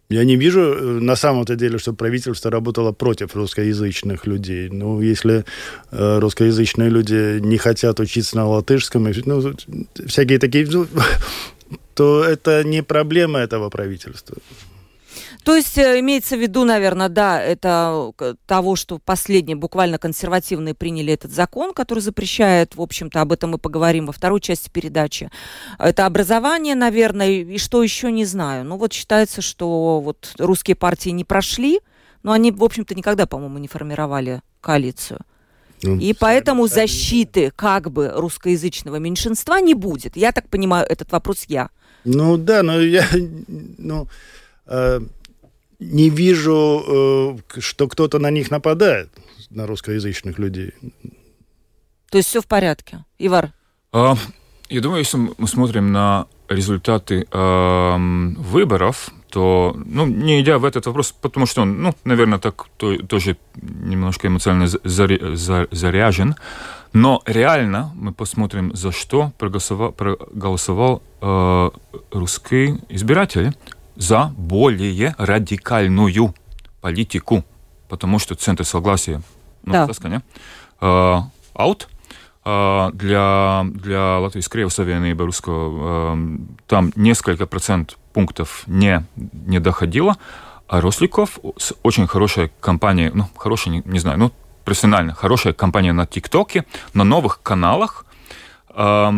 [0.08, 4.68] я не вижу э, на самом-то деле, что правительство работало против русскоязычных людей.
[4.68, 5.44] Ну, если
[5.90, 9.54] э, русскоязычные люди не хотят учиться на латышском, ну,
[10.06, 10.86] всякие такие, ну,
[11.96, 14.36] то это не проблема этого правительства.
[15.44, 18.12] То есть э, имеется в виду, наверное, да, это
[18.46, 23.58] того, что последние буквально консервативные приняли этот закон, который запрещает, в общем-то, об этом мы
[23.58, 25.30] поговорим во второй части передачи.
[25.78, 28.64] Это образование, наверное, и что еще не знаю.
[28.64, 31.80] Ну вот считается, что вот русские партии не прошли,
[32.22, 35.20] но они, в общем-то, никогда, по-моему, не формировали коалицию.
[35.82, 40.16] Ну, и поэтому защиты как бы русскоязычного меньшинства не будет.
[40.16, 41.70] Я так понимаю, этот вопрос я.
[42.06, 43.04] Ну да, но я...
[43.78, 44.08] Ну,
[44.66, 45.00] э,
[45.78, 49.10] не вижу, э, что кто-то на них нападает,
[49.50, 50.72] на русскоязычных людей.
[52.10, 53.04] То есть все в порядке.
[53.18, 53.52] Ивар?
[53.92, 54.14] А,
[54.68, 57.96] я думаю, если мы смотрим на результаты э,
[58.38, 62.96] выборов, то, ну, не идя в этот вопрос, потому что он, ну, наверное, так то,
[62.98, 65.18] тоже немножко эмоционально заря,
[65.70, 66.36] заряжен,
[66.92, 71.70] но реально мы посмотрим, за что проголосовал, проголосовал э,
[72.10, 73.52] русский избиратель.
[73.96, 76.34] За более радикальную
[76.82, 77.44] политику,
[77.88, 79.22] потому что центр согласия,
[79.64, 79.86] ну, да.
[79.86, 80.20] Таскане,
[80.80, 81.20] э,
[81.54, 81.88] аут,
[82.44, 90.16] э, для, для Латвийской Кривой Савиенной русского э, там несколько процент пунктов не, не доходило,
[90.68, 94.32] а Росликов с очень хорошей компанией, ну, хорошей, не, не знаю, ну,
[94.66, 98.04] профессионально, хорошая компания на ТикТоке, на новых каналах
[98.74, 99.12] э,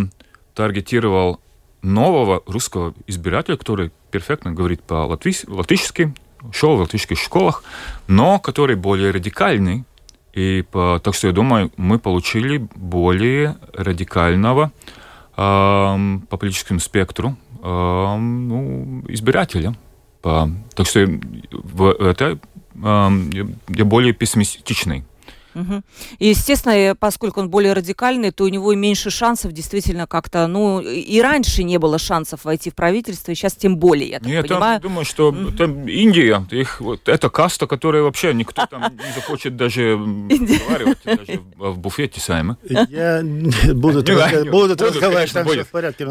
[0.54, 1.40] таргетировал
[1.82, 6.14] нового русского избирателя, который перфектно говорит по-латышски,
[6.52, 7.64] шел в латышских школах,
[8.06, 9.84] но который более радикальный.
[10.34, 14.70] И по, так что я думаю, мы получили более радикального
[15.34, 19.74] э, по политическому спектру э, ну, избирателя.
[20.20, 21.06] По, так что
[21.50, 22.38] в, это
[22.74, 23.10] э,
[23.68, 25.04] я более пессимистичный
[25.58, 25.82] Угу.
[26.18, 30.80] И, естественно, поскольку он более радикальный, то у него и меньше шансов действительно как-то, ну,
[30.80, 34.48] и раньше не было шансов войти в правительство, и сейчас тем более, я так Нет,
[34.48, 34.74] понимаю.
[34.74, 39.12] Я думаю, что mm там Индия, их, вот, это каста, которая вообще никто там не
[39.14, 39.98] захочет даже
[40.30, 42.58] разговаривать, даже в буфете Сайма.
[42.62, 43.22] Я
[43.74, 46.06] буду разговаривать, там все в порядке,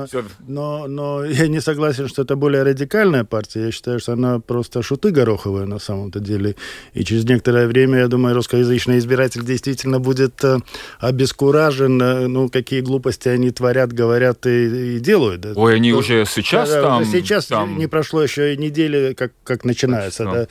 [0.48, 3.66] но, но я не согласен, что это более радикальная партия.
[3.66, 6.56] Я считаю, что она просто шуты гороховая на самом-то деле.
[6.94, 10.60] И через некоторое время, я думаю, русскоязычные избиратели избиратель действительно будет э,
[11.00, 15.46] обескуражен, э, ну, какие глупости они творят, говорят и, и делают.
[15.56, 17.02] Ой, они То, уже сейчас да, там...
[17.02, 17.78] Уже сейчас там...
[17.78, 20.48] не прошло еще и недели, как, как начинается, да,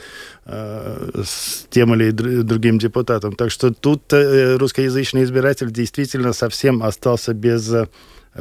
[0.46, 3.35] э, с тем или другим депутатом.
[3.35, 7.72] Так что тут русскоязычный избиратель действительно совсем остался без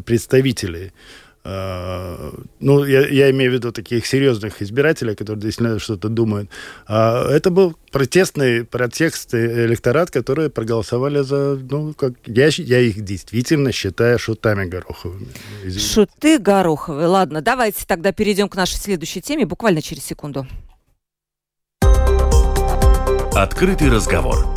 [0.05, 0.91] представителей.
[1.47, 6.49] А, ну, я, я имею в виду таких серьезных избирателей, которые действительно что-то думают.
[6.87, 13.71] А, это был протестный протест электорат, которые проголосовали за, ну, как я, я их действительно
[13.71, 15.27] считаю шутами Гороховыми.
[15.63, 15.93] Извините.
[15.93, 17.05] Шуты Гороховы.
[17.05, 20.47] Ладно, давайте тогда перейдем к нашей следующей теме буквально через секунду.
[23.35, 24.47] Открытый разговор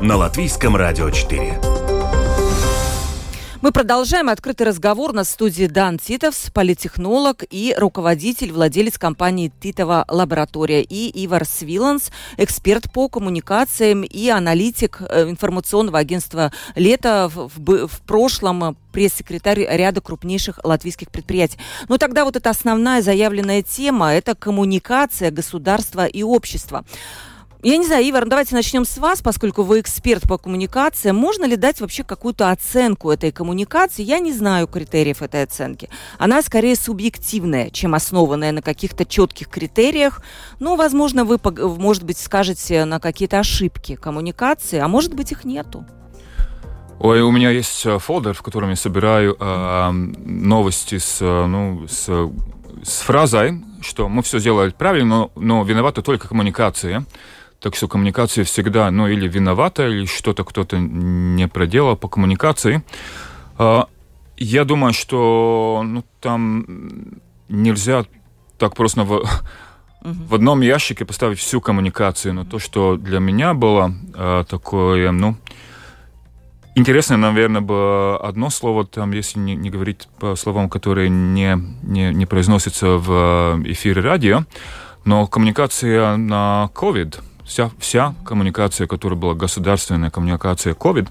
[0.00, 1.75] на Латвийском радио 4.
[3.66, 10.84] Мы продолжаем открытый разговор на студии Дан Титовс, политтехнолог и руководитель, владелец компании Титова Лаборатория,
[10.84, 18.76] и Ивар Свиланс, эксперт по коммуникациям и аналитик э, информационного агентства «Лето», в, в, прошлом
[18.92, 21.58] пресс-секретарь ряда крупнейших латвийских предприятий.
[21.88, 26.84] Но тогда вот эта основная заявленная тема– это коммуникация государства и общества.
[27.66, 31.10] Я не знаю, Ивар, ну давайте начнем с вас, поскольку вы эксперт по коммуникации.
[31.10, 34.04] Можно ли дать вообще какую-то оценку этой коммуникации?
[34.04, 35.90] Я не знаю критериев этой оценки.
[36.16, 40.22] Она скорее субъективная, чем основанная на каких-то четких критериях.
[40.60, 45.84] Ну, возможно, вы, может быть, скажете на какие-то ошибки коммуникации, а может быть, их нету.
[47.00, 51.84] Ой, у меня есть э, фолдер, в котором я собираю э, новости с, э, ну,
[51.88, 52.30] с,
[52.84, 57.04] с фразой, что мы все сделали правильно, но, но виновата только коммуникация.
[57.66, 62.84] Так что коммуникация всегда, ну, или виновата, или что-то кто-то не проделал по коммуникации.
[63.58, 63.88] А,
[64.36, 66.64] я думаю, что ну, там
[67.48, 68.04] нельзя
[68.56, 69.28] так просто в,
[70.00, 72.34] в одном ящике поставить всю коммуникацию.
[72.34, 75.36] Но то, что для меня было э, такое, ну,
[76.76, 82.14] интересное, наверное, было одно слово, там, если не, не говорить по словам, которые не, не,
[82.14, 84.44] не произносятся в эфире радио,
[85.04, 91.08] но коммуникация на COVID– вся, вся коммуникация, которая была государственная коммуникация COVID,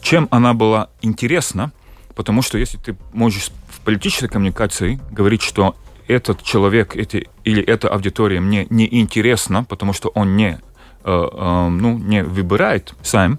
[0.00, 1.72] чем она была интересна,
[2.14, 5.74] потому что если ты можешь в политической коммуникации говорить, что
[6.08, 10.58] этот человек эти, или эта аудитория мне не интересна, потому что он не,
[11.04, 13.38] э, э, ну, не выбирает сам,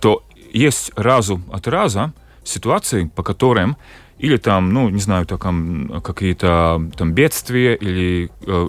[0.00, 2.12] то есть разу от раза
[2.44, 3.76] ситуации, по которым
[4.18, 8.68] или там, ну, не знаю, там какие-то там бедствия или э,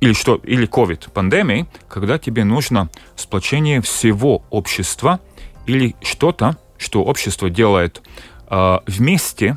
[0.00, 5.20] или что, или COVID пандемии, когда тебе нужно сплочение всего общества
[5.66, 8.02] или что-то, что общество делает
[8.48, 9.56] э, вместе,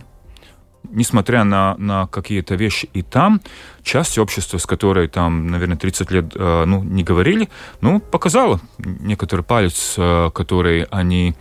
[0.90, 2.90] несмотря на, на какие-то вещи.
[2.94, 3.42] И там
[3.84, 7.50] часть общества, с которой там, наверное, 30 лет э, ну, не говорили,
[7.82, 11.36] ну, показала некоторый палец, э, который они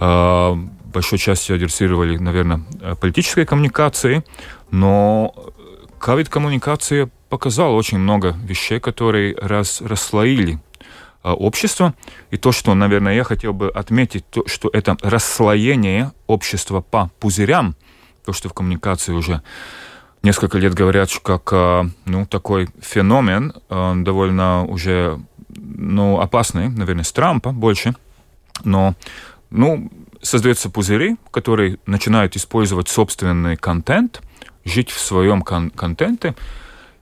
[0.00, 2.62] э, большой частью адресировали, наверное,
[3.00, 4.24] политической коммуникации,
[4.70, 5.34] но
[5.98, 10.60] ковид-коммуникация показал очень много вещей, которые раз, расслоили
[11.24, 11.92] а, общество.
[12.30, 17.74] И то, что, наверное, я хотел бы отметить, то, что это расслоение общества по пузырям,
[18.24, 19.42] то, что в коммуникации уже
[20.22, 27.10] несколько лет говорят, как а, ну, такой феномен, а, довольно уже ну, опасный, наверное, с
[27.10, 27.96] Трампа больше,
[28.62, 28.94] но
[29.50, 29.90] ну,
[30.22, 34.22] создаются пузыри, которые начинают использовать собственный контент,
[34.64, 36.36] жить в своем кон- контенте,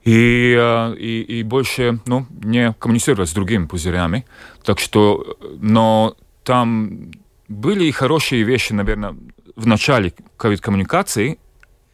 [0.03, 4.25] и, э, и, и больше ну, не коммуницировать с другими пузырями.
[4.63, 7.11] Так что, но там
[7.47, 9.15] были хорошие вещи, наверное,
[9.55, 11.39] в начале ковид-коммуникации,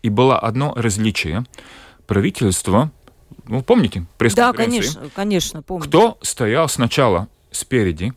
[0.01, 1.43] и было одно различие.
[2.07, 2.91] Правительство,
[3.47, 5.85] ну, помните, пресс Да, конечно, конечно, помню.
[5.85, 8.13] Кто стоял сначала спереди?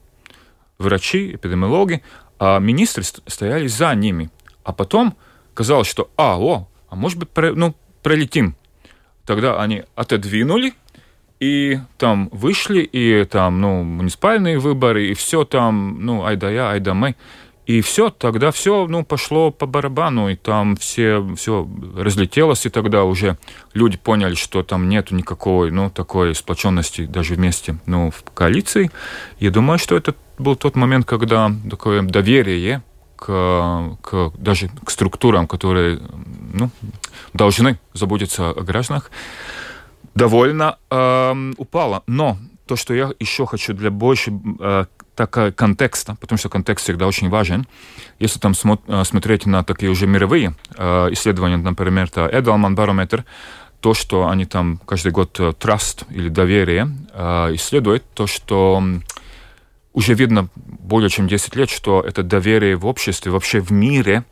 [0.78, 2.02] Врачи, эпидемиологи,
[2.38, 4.30] а министры стояли за ними.
[4.64, 5.16] А потом
[5.54, 8.56] казалось, что, а, о, а может быть, ну, пролетим
[9.24, 10.74] Тогда они отодвинули,
[11.40, 16.94] и там вышли, и там, ну, муниципальные выборы, и все там, ну, айда я, айда
[16.94, 17.16] мы.
[17.64, 23.04] И все, тогда все, ну, пошло по барабану, и там все, все разлетелось, и тогда
[23.04, 23.38] уже
[23.72, 28.90] люди поняли, что там нету никакой, ну, такой сплоченности даже вместе, ну, в коалиции.
[29.38, 32.82] Я думаю, что это был тот момент, когда такое доверие
[33.22, 36.00] к, к даже к структурам, которые,
[36.54, 36.70] ну,
[37.34, 39.10] должны заботиться о гражданах,
[40.14, 42.02] довольно э, упала.
[42.06, 47.06] Но то, что я еще хочу для больше э, так, контекста, потому что контекст всегда
[47.06, 47.66] очень важен.
[48.18, 53.24] Если там смо- смотреть на такие уже мировые э, исследования, например, это Edelman барометр,
[53.80, 58.82] то, что они там каждый год э, trust или доверие э, исследуют, то, что
[59.92, 64.24] уже видно более чем 10 лет, что это доверие в обществе, вообще в мире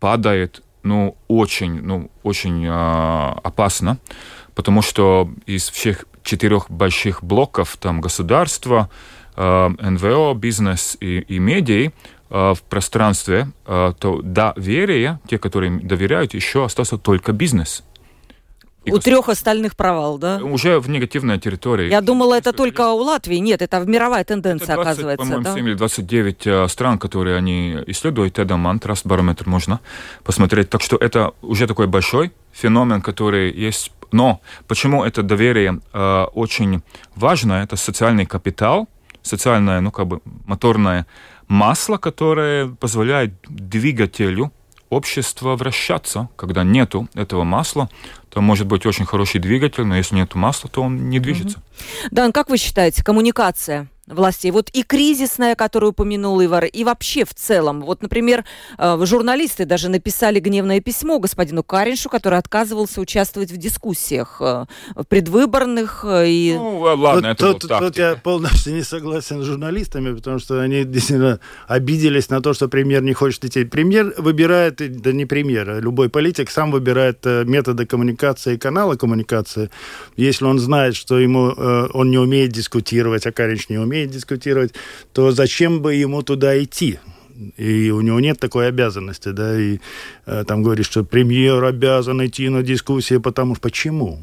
[0.00, 3.98] падает, ну, очень, ну, очень э, опасно,
[4.54, 8.90] потому что из всех четырех больших блоков, там, государство,
[9.36, 11.90] э, НВО, бизнес и, и медиа,
[12.30, 17.84] в пространстве, то доверие, те, которые доверяют, еще остался только бизнес.
[18.84, 20.38] И у трех остальных провал, да?
[20.42, 21.90] Уже в негативной территории.
[21.90, 23.36] Я думала, это только у Латвии.
[23.36, 25.24] Нет, это мировая тенденция, это 20, оказывается.
[25.24, 25.54] По-моему, да?
[25.54, 28.38] 7 или 29 э, стран, которые они исследуют.
[28.38, 29.80] Это мантрас, барометр можно
[30.22, 30.70] посмотреть.
[30.70, 33.90] Так что это уже такой большой феномен, который есть.
[34.12, 36.82] Но почему это доверие э, очень
[37.16, 37.62] важно?
[37.62, 38.88] Это социальный капитал,
[39.22, 41.06] социальное, ну как бы моторное
[41.48, 44.52] масло, которое позволяет двигателю
[44.94, 46.28] общества вращаться.
[46.36, 47.88] Когда нету этого масла,
[48.30, 51.62] то может быть очень хороший двигатель, но если нет масла, то он не движется.
[52.10, 54.50] Дан, как вы считаете, коммуникация властей.
[54.50, 57.82] Вот и кризисная, которую упомянул Ивар, и вообще в целом.
[57.82, 58.44] Вот, например,
[58.78, 64.66] э, журналисты даже написали гневное письмо господину Кариншу, который отказывался участвовать в дискуссиях э,
[65.08, 66.04] предвыборных.
[66.04, 66.54] Э, и...
[66.54, 70.84] Ну, ладно, это тут, тут, тут я полностью не согласен с журналистами, потому что они
[70.84, 73.64] действительно обиделись на то, что премьер не хочет идти.
[73.64, 79.70] Премьер выбирает, да не премьер, а любой политик сам выбирает методы коммуникации и каналы коммуникации.
[80.16, 81.54] Если он знает, что ему
[81.94, 84.74] он не умеет дискутировать, а Каринч не умеет, умеет дискутировать,
[85.12, 86.98] то зачем бы ему туда идти?
[87.56, 89.78] И у него нет такой обязанности, да, и
[90.26, 94.20] э, там говорит, что премьер обязан идти на дискуссии, потому что почему?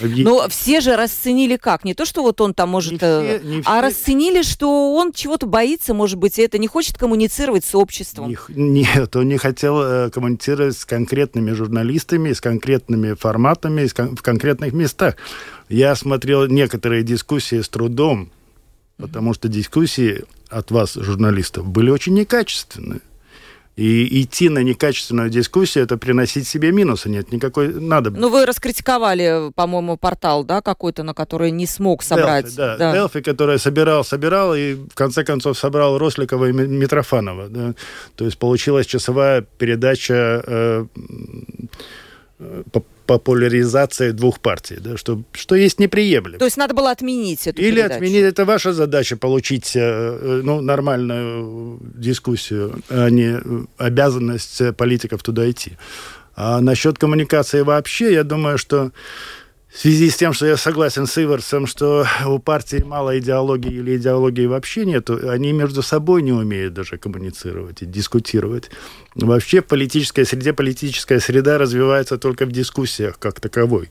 [0.00, 1.84] Но все же расценили как?
[1.84, 2.92] Не то, что вот он там может...
[2.92, 6.68] Не э, все, не а расценили, что он чего-то боится, может быть, и это не
[6.68, 8.28] хочет коммуницировать с обществом.
[8.48, 14.14] Не, нет, он не хотел э, коммуницировать с конкретными журналистами, с конкретными форматами, с кон-
[14.14, 15.16] в конкретных местах.
[15.68, 18.30] Я смотрел некоторые дискуссии с трудом,
[18.98, 23.00] потому что дискуссии от вас, журналистов, были очень некачественные.
[23.76, 28.20] И идти на некачественную дискуссию, это приносить себе минусы, нет никакой надобности.
[28.20, 32.46] Ну, вы раскритиковали, по-моему, портал, да, какой-то, на который не смог собрать.
[32.46, 32.96] Delphi, да, да.
[32.96, 37.48] Delphi, который собирал, собирал, и в конце концов собрал Росликова и Митрофанова.
[37.48, 37.74] Да.
[38.16, 40.86] То есть получилась часовая передача э,
[42.40, 42.62] э
[43.08, 46.38] популяризация двух партий, да, что, что есть неприемлемо.
[46.38, 47.94] То есть надо было отменить эту Или передачу.
[47.94, 53.40] отменить, это ваша задача, получить э, э, ну, нормальную дискуссию, а не
[53.78, 55.78] обязанность политиков туда идти.
[56.36, 58.92] А насчет коммуникации вообще, я думаю, что
[59.78, 63.96] в связи с тем, что я согласен с Иварсом, что у партии мало идеологии или
[63.96, 68.72] идеологии вообще нету, они между собой не умеют даже коммуницировать и дискутировать.
[69.14, 73.88] Вообще в политической среде политическая среда развивается только в дискуссиях как таковой.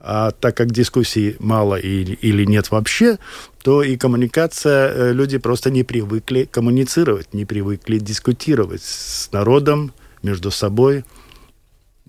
[0.00, 3.18] А так как дискуссий мало или, или нет вообще,
[3.62, 10.50] то и коммуникация, э, люди просто не привыкли коммуницировать, не привыкли дискутировать с народом, между
[10.50, 11.04] собой–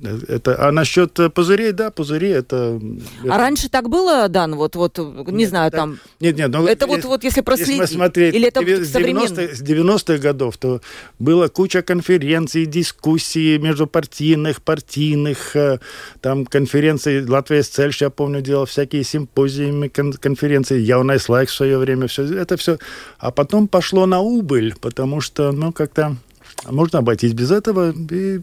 [0.02, 2.80] это, а насчет э, пузырей, да, пузыри это...
[3.24, 3.38] А это...
[3.38, 6.00] раньше так было, Дан, вот, вот не нет, знаю, да, там...
[6.20, 6.68] Нет, нет, ну...
[6.68, 10.82] Это вот, вот если проследить, если смотреть, или это с 90 с 90-х годов, то
[11.18, 15.80] было куча конференций, дискуссий междупартийных, партийных, э,
[16.22, 22.08] там конференции, Latvijas ceļš, я помню, делал всякие симпозиумы, конференции, Jaunais laiks в свое время,
[22.08, 22.78] все это все.
[23.18, 26.18] А потом пошло на убыль, потому что, ну, как-то
[26.66, 28.40] можно обойтись без этого, и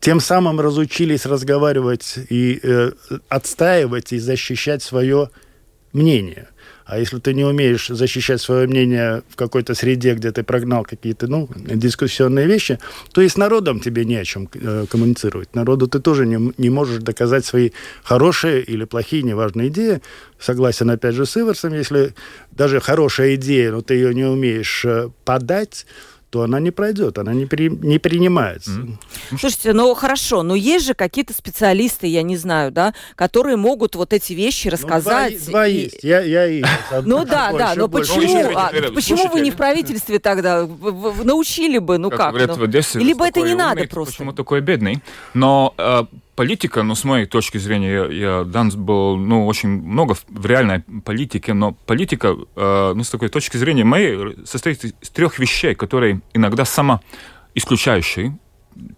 [0.00, 2.92] тем самым разучились разговаривать и э,
[3.28, 5.30] отстаивать и защищать свое
[5.92, 6.48] мнение.
[6.88, 11.26] А если ты не умеешь защищать свое мнение в какой-то среде, где ты прогнал какие-то
[11.26, 12.78] ну, дискуссионные вещи,
[13.12, 15.54] то и с народом тебе не о чем э, коммуницировать.
[15.54, 20.00] Народу ты тоже не, не можешь доказать свои хорошие или плохие, неважные идеи.
[20.38, 22.14] Согласен, опять же, с Иверсом, если
[22.52, 25.84] даже хорошая идея, но ты ее не умеешь э, подать,
[26.30, 28.70] то она не пройдет, она не, при, не принимается.
[28.70, 28.96] Mm.
[29.38, 34.12] Слушайте, ну хорошо, но есть же какие-то специалисты, я не знаю, да, которые могут вот
[34.12, 35.32] эти вещи рассказать.
[35.32, 35.74] Ну, два, два и...
[35.74, 36.62] есть, я, я и...
[37.04, 40.66] Ну да, да, но почему, а, почему вы не в правительстве тогда?
[40.66, 42.34] Научили бы, ну как?
[42.34, 44.12] Ну, либо это не надо просто.
[44.12, 45.02] Почему такой бедный?
[45.34, 45.74] Но
[46.38, 50.24] э, политика, ну, с моей точки зрения, я, я Данс был, ну, очень много в,
[50.28, 55.38] в реальной политике, но политика, э, ну, с такой точки зрения моей, состоит из трех
[55.38, 57.00] вещей, которые иногда сама
[57.54, 58.38] исключающие.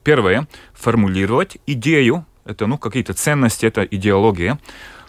[0.05, 4.59] Первое— формулировать идею, это, ну, какие-то ценности, это идеология.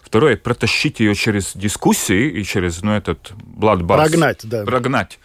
[0.02, 4.08] Второе— протащить ее через дискуссии и через, ну, этот bloodbath.
[4.08, 4.64] Прогнать, да.
[4.64, 5.18] Прогнать.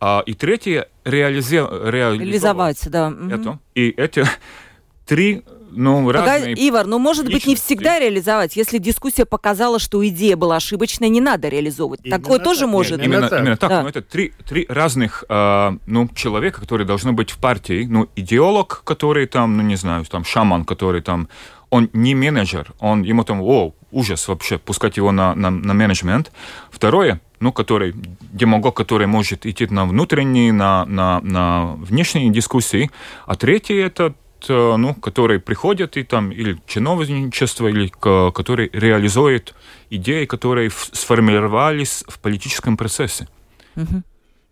[0.00, 1.56] А, и третье— реализи...
[1.56, 2.20] реализовать.
[2.20, 3.12] Реализовать, да.
[3.30, 3.58] Это.
[3.74, 4.24] И эти
[5.06, 5.44] три
[5.74, 6.54] ну, разные...
[6.54, 8.56] Ивар, ну, может быть, не всегда реализовать.
[8.56, 12.00] Если дискуссия показала, что идея была ошибочной, не надо реализовывать.
[12.04, 12.44] Именно Такое так.
[12.44, 13.06] тоже может быть.
[13.06, 13.70] Именно, именно так.
[13.70, 13.82] Да.
[13.82, 17.86] Но это три, три разных э, ну, человека, которые должны быть в партии.
[17.88, 21.28] Ну, идеолог, который там, ну, не знаю, там, шаман, который там
[21.70, 26.30] он не менеджер, он ему там, о, ужас вообще, пускать его на, на, на менеджмент.
[26.70, 27.94] Второе, ну, который,
[28.30, 32.90] демагог, который может идти на внутренние, на, на, на внешние дискуссии.
[33.24, 34.12] А третий это
[34.48, 37.88] ну, которые приходят и там, или чиновничество, или
[38.30, 39.54] которые реализуют
[39.90, 43.28] идеи, которые сформировались в политическом процессе.
[43.76, 44.02] Угу.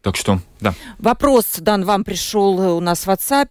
[0.03, 0.73] Так что, да.
[0.99, 3.51] Вопрос, Дан, вам пришел у нас в WhatsApp.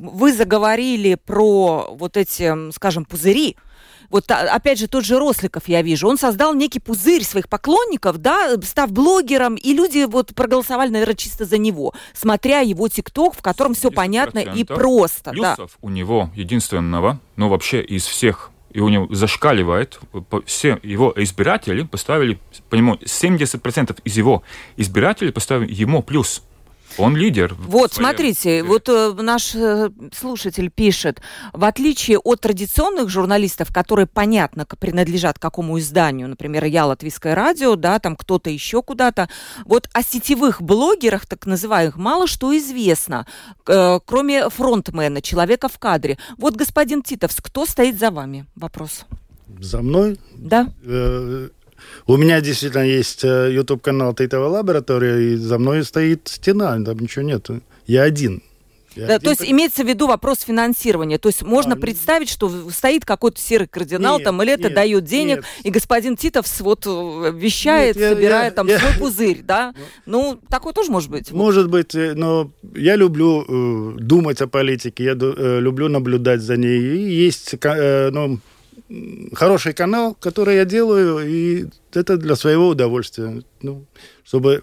[0.00, 3.56] Вы заговорили про вот эти, скажем, пузыри,
[4.10, 8.56] вот опять же тот же Росликов я вижу, он создал некий пузырь своих поклонников, да,
[8.62, 13.74] став блогером, и люди вот проголосовали, наверное, чисто за него, смотря его ТикТок, в котором
[13.74, 15.30] все понятно и просто.
[15.30, 15.78] Плюсов да.
[15.80, 19.98] у него единственного, ну вообще из всех и у него зашкаливает,
[20.44, 22.38] все его избиратели поставили,
[22.68, 24.42] по нему 70% из его
[24.76, 26.42] избирателей поставили ему плюс.
[26.98, 27.54] Он лидер.
[27.58, 31.20] Вот, смотрите, вот э, наш э, слушатель пишет,
[31.52, 37.98] в отличие от традиционных журналистов, которые, понятно, принадлежат какому изданию, например, я, Латвийское радио, да,
[37.98, 39.28] там кто-то еще куда-то,
[39.64, 43.26] вот о сетевых блогерах, так называемых, мало что известно,
[43.66, 46.18] э, кроме фронтмена, человека в кадре.
[46.38, 48.46] Вот, господин Титовс, кто стоит за вами?
[48.54, 49.06] Вопрос.
[49.60, 50.18] За мной?
[50.34, 50.68] Да.
[50.84, 51.48] Э,
[52.06, 57.24] у меня действительно есть э, YouTube-канал Тейтова Лаборатория, и за мной стоит стена, там ничего
[57.24, 57.48] нет.
[57.86, 58.42] Я один.
[58.96, 61.18] Я да, то есть имеется в виду вопрос финансирования.
[61.18, 64.74] То есть можно а, представить, что стоит какой-то серый кардинал, нет, там, или это нет,
[64.74, 65.46] дает денег, нет.
[65.64, 69.74] и господин Титовс вот э, вещает, нет, собирает я, там я, свой я, пузырь, да?
[70.06, 71.30] Ну, ну, такое тоже может быть.
[71.30, 76.56] Может быть, э, но я люблю э, думать о политике, я э, люблю наблюдать за
[76.56, 76.80] ней.
[76.80, 78.38] И есть, э, ну,
[79.34, 83.42] хороший канал, который я делаю, и это для своего удовольствия.
[83.62, 83.84] Ну,
[84.24, 84.62] чтобы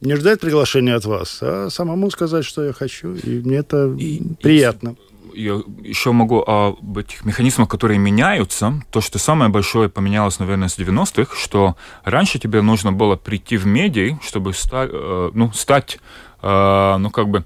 [0.00, 4.20] не ждать приглашения от вас, а самому сказать, что я хочу, и мне это и,
[4.40, 4.90] приятно.
[4.90, 8.82] И, я еще могу об этих механизмах, которые меняются.
[8.90, 13.66] То, что самое большое поменялось, наверное, с 90-х, что раньше тебе нужно было прийти в
[13.66, 15.98] медиа, чтобы ста, э, ну, стать,
[16.42, 17.44] э, ну, как бы,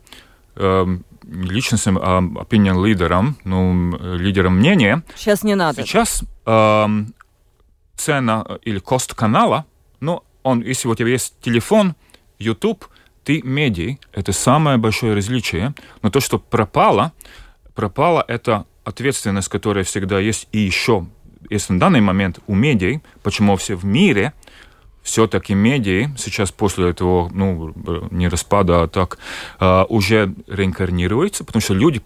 [0.56, 0.98] э,
[1.42, 5.02] личностным а, opinion лидером, ну, лидером мнения.
[5.16, 5.82] Сейчас не надо.
[5.82, 6.86] Сейчас э,
[7.96, 9.66] цена или кост канала,
[10.00, 11.94] ну, он, если у тебя есть телефон,
[12.38, 12.86] YouTube,
[13.24, 15.74] ты медиа, это самое большое различие.
[16.02, 17.12] Но то, что пропало,
[17.74, 21.06] пропало это ответственность, которая всегда есть, и еще,
[21.48, 24.34] если на данный момент у медиа, почему все в мире
[25.04, 27.72] все-таки медиа сейчас после этого, ну,
[28.10, 29.18] не распада, а так,
[29.60, 32.00] э, уже реинкарнируется, потому что люди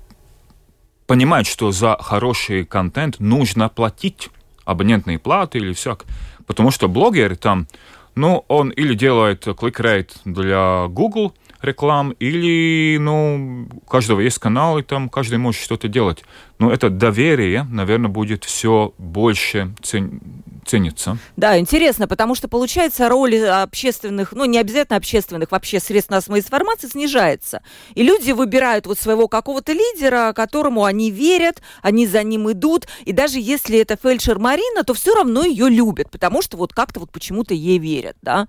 [1.07, 4.28] понимают, что за хороший контент нужно платить
[4.64, 6.05] абонентные платы или всяк.
[6.46, 7.68] Потому что блогеры там,
[8.14, 14.82] ну, он или делает кликрейт для Google реклам, или, ну, у каждого есть канал, и
[14.82, 16.24] там каждый может что-то делать.
[16.59, 20.20] Но это доверие, наверное, будет все больше цен
[20.69, 21.19] ценится.
[21.37, 26.89] Да, интересно, потому что получается роль общественных, ну не обязательно общественных, вообще средств массовой информации
[26.89, 27.62] снижается.
[27.95, 33.12] И люди выбирают вот своего какого-то лидера, которому они верят, они за ним идут, и
[33.12, 37.11] даже если это фельдшер Марина, то все равно ее любят, потому что вот как-то вот
[37.11, 38.49] почему-то ей верят, да.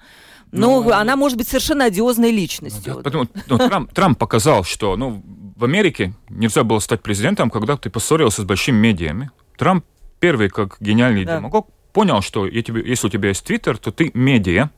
[0.51, 2.95] Но ну, она может быть совершенно одиозной личностью.
[2.95, 5.24] Да, потому, ну, Трамп, Трамп показал, что ну,
[5.55, 9.30] в Америке нельзя было стать президентом, когда ты поссорился с большими медиами.
[9.57, 9.86] Трамп
[10.20, 11.38] первый, как гениальный да.
[11.38, 14.69] демагог, понял, что если у тебя есть Твиттер, то ты медиа,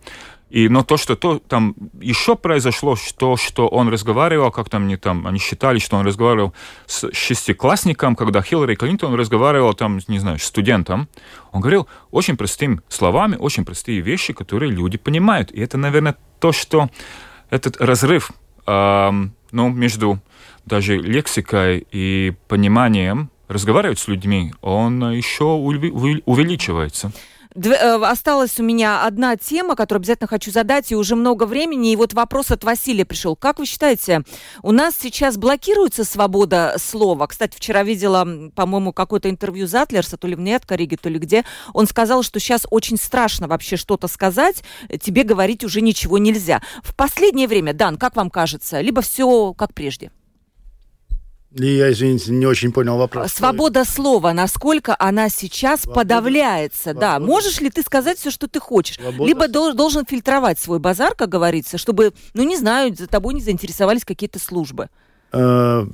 [0.52, 4.98] и, но то, что то, там еще произошло, что, что он разговаривал, как там, не,
[4.98, 6.54] там они считали, что он разговаривал
[6.88, 11.08] с шестиклассником, когда Хиллари Клинтон разговаривал там, не знаю, с студентом.
[11.54, 15.52] Он говорил очень простыми словами, очень простые вещи, которые люди понимают.
[15.52, 16.90] И это, наверное, то, что
[17.50, 18.32] этот разрыв
[18.68, 19.12] э,
[19.54, 20.20] ну, между
[20.66, 27.12] даже лексикой и пониманием разговаривать с людьми, он еще увеличивается.
[27.54, 27.72] Дв...
[27.74, 31.92] Э, осталась у меня одна тема, которую обязательно хочу задать, и уже много времени.
[31.92, 33.36] И вот вопрос от Василия пришел.
[33.36, 34.24] Как вы считаете,
[34.64, 37.28] у нас сейчас блокируется свобода слова?
[37.28, 38.26] Кстати, вчера видела,
[38.56, 41.44] по-моему, какое-то интервью Затлерса, то ли в Неткориге, то ли где.
[41.74, 44.64] Он сказал, что сейчас очень страшно вообще что-то сказать,
[45.02, 46.62] тебе говорить уже ничего нельзя.
[46.84, 50.12] В последнее время, Дан, как вам кажется, либо все как прежде?
[51.54, 53.34] Я, извините, не очень понял вопрос.
[53.34, 57.00] Свобода слова, насколько она сейчас Свобода, подавляется, Свобода.
[57.06, 57.20] да.
[57.20, 58.96] Можешь ли ты сказать все, что ты хочешь?
[58.96, 59.28] Свобода.
[59.28, 63.42] Либо дол- должен фильтровать свой базар, как говорится, чтобы, ну не знаю, за тобой не
[63.42, 64.88] заинтересовались какие-то службы.
[65.34, 65.40] э,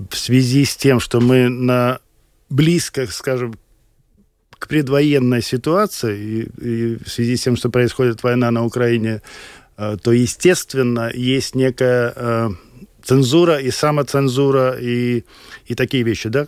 [0.09, 1.99] в связи с тем, что мы на
[2.49, 3.55] близко, скажем,
[4.59, 9.21] к предвоенной ситуации, и, и в связи с тем, что происходит война на Украине,
[9.77, 12.49] э, то, естественно, есть некая э,
[13.07, 15.23] цензура и самоцензура, и,
[15.65, 16.47] и такие вещи, да?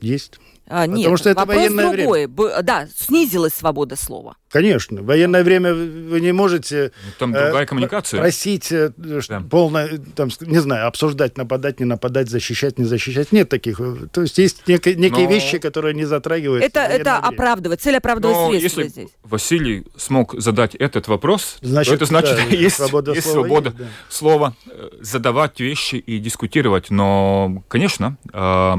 [0.00, 0.40] Есть.
[0.66, 2.26] А, нет, Потому что это военное другой.
[2.26, 2.62] время.
[2.62, 4.36] Да, снизилась свобода слова.
[4.50, 5.02] Конечно.
[5.02, 6.90] В военное время вы не можете...
[7.04, 8.20] Ну, там другая э, коммуникация.
[8.20, 9.42] Просить э, да.
[9.48, 9.86] полно,
[10.16, 13.30] там, не знаю, обсуждать, нападать, не нападать, защищать, не защищать.
[13.30, 13.80] Нет таких.
[14.12, 15.34] То есть есть некие, некие Но...
[15.34, 16.64] вещи, которые не затрагивают.
[16.64, 17.80] Это, это оправдывает.
[17.80, 19.10] Цель оправдывает Но средства если здесь.
[19.22, 23.68] Василий смог задать этот вопрос, значит, то это значит, да, есть свобода, есть слова, свобода
[23.68, 23.86] есть, да.
[24.08, 26.90] слова э, задавать вещи и дискутировать.
[26.90, 28.76] Но, конечно, э,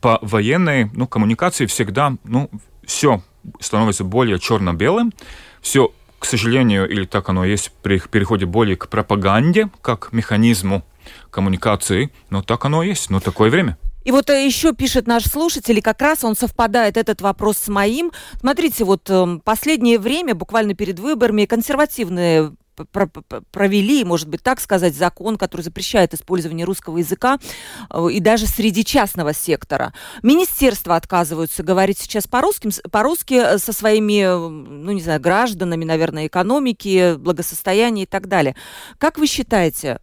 [0.00, 2.50] по военной, ну, коммуникации всегда, ну,
[2.84, 3.22] все
[3.60, 5.12] становится более черно-белым,
[5.60, 10.84] все, к сожалению, или так оно есть, при переходе более к пропаганде, как механизму
[11.30, 13.78] коммуникации, но так оно есть, но такое время.
[14.04, 17.68] И вот э, еще пишет наш слушатель, и как раз он совпадает, этот вопрос с
[17.68, 18.10] моим.
[18.40, 22.52] Смотрите, вот эм, последнее время, буквально перед выборами, консервативные
[22.84, 27.38] провели, может быть, так сказать, закон, который запрещает использование русского языка
[27.90, 29.92] э, и даже среди частного сектора.
[30.22, 36.26] Министерства отказываются говорить сейчас по-русски, по-русски э, со своими, э, ну, не знаю, гражданами, наверное,
[36.26, 38.56] экономики, благосостояния и так далее.
[38.98, 40.00] Как вы считаете,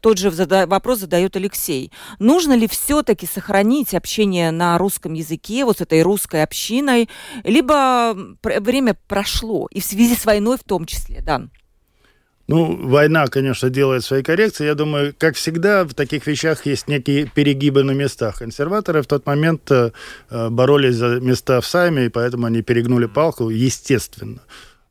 [0.00, 1.92] тот же вопрос задает Алексей.
[2.18, 7.10] Нужно ли все-таки сохранить общение на русском языке, вот с этой русской общиной,
[7.44, 11.50] либо время прошло, и в связи с войной в том числе, Дан?
[12.48, 14.66] Ну, война, конечно, делает свои коррекции.
[14.66, 18.38] Я думаю, как всегда, в таких вещах есть некие перегибы на местах.
[18.38, 19.90] Консерваторы в тот момент э,
[20.30, 24.40] боролись за места в Сайме, и поэтому они перегнули палку, естественно.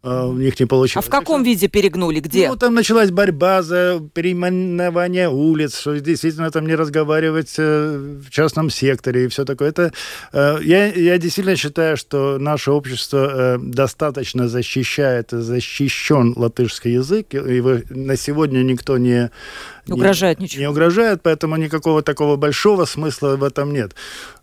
[0.06, 1.04] А, у них не получилось.
[1.04, 2.20] А в каком виде перегнули?
[2.20, 2.48] Где?
[2.48, 8.70] Ну, там началась борьба за переименование улиц, что действительно там не разговаривать э, в частном
[8.70, 9.70] секторе и все такое.
[9.70, 9.92] Это,
[10.32, 17.80] э, я, я действительно считаю, что наше общество э, достаточно защищает, защищен латышский язык, его
[17.90, 19.32] на сегодня никто не
[19.90, 20.62] угрожает не, ничего.
[20.62, 23.96] Не угрожает, поэтому никакого такого большого смысла в этом нет.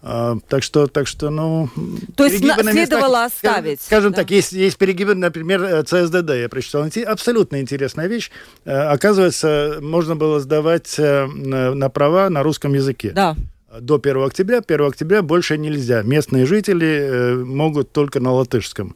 [0.02, 1.68] А, так что, так что, ну...
[2.16, 3.82] То есть на, следовало местах, оставить.
[3.82, 4.18] Скажем да?
[4.18, 6.86] так, есть, есть перегибы, например, э, ЦСДД, я прочитал.
[7.06, 8.30] Абсолютно интересная вещь.
[8.64, 13.10] Э, оказывается, можно было сдавать э, на права на русском языке.
[13.10, 13.36] Да
[13.80, 14.58] до 1 октября.
[14.58, 16.02] 1 октября больше нельзя.
[16.02, 18.94] Местные жители могут только на латышском.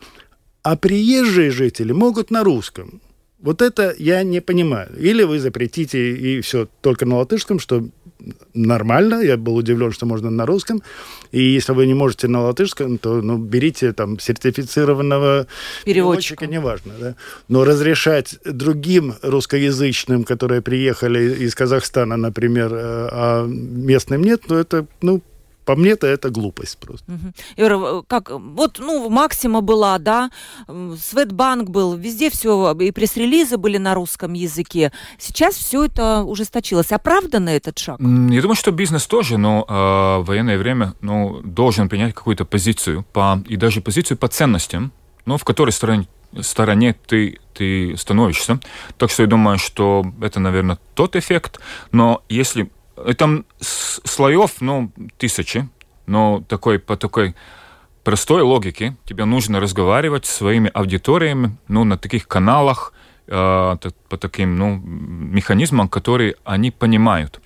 [0.62, 3.01] А приезжие жители могут на русском.
[3.39, 4.89] Вот это я не понимаю.
[4.99, 7.84] Или вы запретите и все только на латышском, что
[8.55, 9.22] нормально.
[9.22, 10.82] Я был удивлен, что можно на русском.
[11.32, 15.47] И если вы не можете на латышском, то ну, берите там сертифицированного
[15.84, 16.93] переводчика, переводчика неважно.
[16.99, 17.14] Да?
[17.49, 24.87] Но разрешать другим русскоязычным, которые приехали из Казахстана, например, э, а местным нет, ну это
[25.03, 25.22] ну,
[25.66, 27.04] по мне-то это глупость просто.
[27.12, 27.32] Угу.
[27.56, 30.30] Ира, как, вот, ну, Максима была, да,
[30.66, 34.92] Светбанк был, везде все, и пресс-релизы были на русском языке.
[35.18, 36.92] Сейчас все это ужесточилось.
[36.92, 37.98] Оправданно этот шаг?
[38.00, 43.04] Я думаю, что бизнес тоже, но э, в военное время ну, должен принять какую-то позицию,
[43.12, 44.92] по, и даже позицию по ценностям,
[45.26, 46.06] ну, в которой стороне
[46.40, 48.60] стороне ты, ты становишься.
[48.98, 51.60] Так что я думаю, что это, наверное, тот эффект.
[51.92, 52.76] Но если Э,
[53.16, 55.68] там слоев, ну, тысячи,
[56.07, 57.34] но такой, по такой
[58.05, 62.92] простой логике тебе нужно разговаривать с своими аудиториями, ну, на таких каналах,
[63.26, 63.76] э,
[64.09, 67.40] по таким, ну, механизмам, которые они понимают.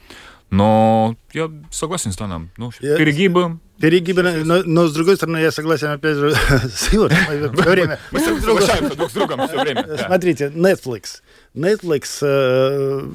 [0.50, 2.50] Но я согласен с Даном.
[2.56, 2.96] Ну, я...
[2.96, 6.32] перегибы, Перегибы, но, но с другой стороны, я согласен опять же
[6.68, 6.68] с.
[6.68, 7.98] Все время.
[8.10, 9.96] Мы соглашаемся друг с другом все время.
[10.04, 11.22] Смотрите, Netflix.
[11.54, 13.08] Netflix э,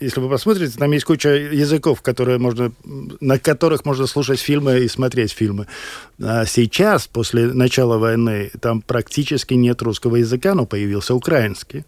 [0.00, 2.72] если вы посмотрите, там есть куча языков, которые можно,
[3.20, 5.66] на которых можно слушать фильмы и смотреть фильмы.
[6.20, 11.84] А сейчас, после начала войны, там практически нет русского языка, но появился украинский.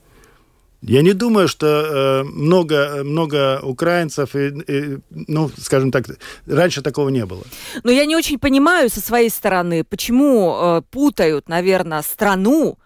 [0.83, 6.07] Я не думаю, что э, много, много украинцев, и, и, ну, скажем так,
[6.47, 7.45] раньше такого не было.
[7.85, 12.79] Но я не очень понимаю со своей стороны, почему э, путают, наверное, страну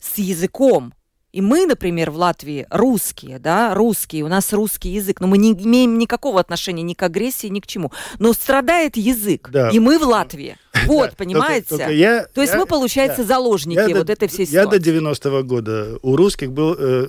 [0.00, 0.94] с языком.
[1.32, 5.52] И мы, например, в Латвии русские, да, русские, у нас русский язык, но мы не
[5.52, 7.90] имеем никакого отношения ни к агрессии, ни к чему.
[8.18, 9.70] Но страдает язык, да.
[9.70, 10.58] и мы в Латвии.
[10.86, 11.68] Вот, понимаете?
[11.68, 13.28] Только, только я, То есть я, мы, получается, да.
[13.28, 14.90] заложники я вот до, этой всей ситуации.
[14.90, 17.08] Я до 90-го года у русских был э,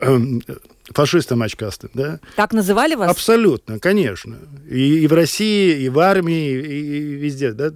[0.00, 0.54] э, э,
[0.94, 2.20] фашистом очкастым, да?
[2.36, 3.10] Так называли вас?
[3.10, 4.38] Абсолютно, конечно.
[4.70, 7.72] И, и в России, и в армии, и, и везде, да?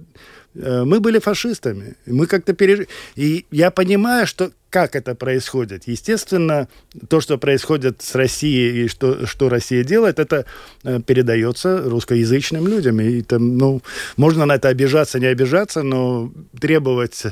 [0.61, 1.95] Э, мы были фашистами.
[2.05, 2.87] Мы как-то пережили.
[3.15, 5.87] И я понимаю, что как это происходит.
[5.87, 6.67] Естественно,
[7.09, 10.45] то, что происходит с Россией и что, что Россия делает, это
[10.83, 12.99] э, передается русскоязычным людям.
[12.99, 13.81] И там, ну,
[14.17, 17.23] можно на это обижаться, не обижаться, но требовать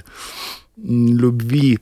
[0.77, 1.79] любви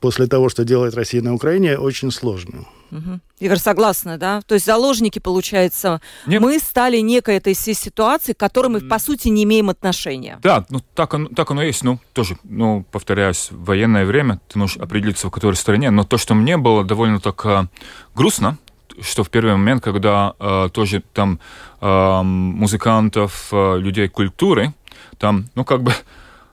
[0.00, 2.66] после того, что делает Россия на Украине, очень сложно.
[2.90, 3.20] Угу.
[3.40, 4.42] Игорь, согласна, да?
[4.42, 6.42] То есть заложники, получается, Нет.
[6.42, 10.38] мы стали некой этой всей ситуации, к которой мы, по сути, не имеем отношения.
[10.42, 11.84] Да, ну так, оно, так оно есть.
[11.84, 15.90] Ну, тоже, ну, повторяюсь, в военное время ты можешь определиться, в которой стороне.
[15.90, 17.66] Но то, что мне было довольно так э,
[18.14, 18.58] грустно,
[19.00, 21.40] что в первый момент, когда э, тоже там
[21.80, 24.74] э, музыкантов, э, людей культуры,
[25.18, 25.94] там, ну, как бы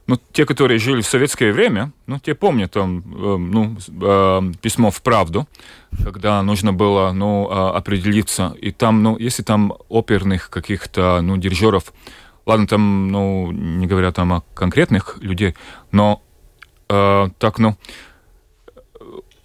[0.08, 4.90] ну, те, которые жили в советское время, ну, те помнят там, э, ну, э, письмо
[4.90, 5.48] в правду,
[6.04, 8.56] когда нужно было, ну, э, определиться.
[8.62, 11.94] И там, ну, если там оперных каких-то, ну, дирижеров,
[12.46, 15.56] ладно, там, ну, не говоря там о конкретных людей,
[15.92, 16.22] но
[16.90, 17.76] э, так, ну,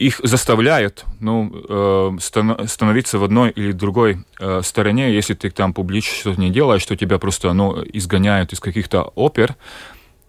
[0.03, 6.17] их заставляют ну, э, становиться в одной или другой э, стороне, если ты там публично
[6.17, 9.57] что-то не делаешь, что тебя просто ну, изгоняют из каких-то опер.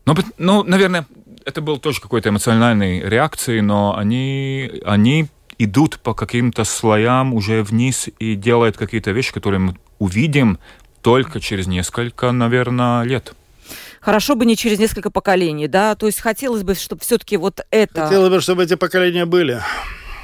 [0.06, 1.06] Ну, ну, наверное,
[1.45, 5.28] это был тоже какой-то эмоциональной реакцией, но они, они
[5.58, 10.60] идут по каким-то слоям уже вниз и делают какие-то вещи, которые мы увидим
[11.01, 13.34] только через несколько, наверное, лет.
[14.01, 15.95] Хорошо бы не через несколько поколений, да?
[15.95, 18.04] То есть хотелось бы, чтобы все-таки вот это...
[18.06, 19.62] Хотелось бы, чтобы эти поколения были.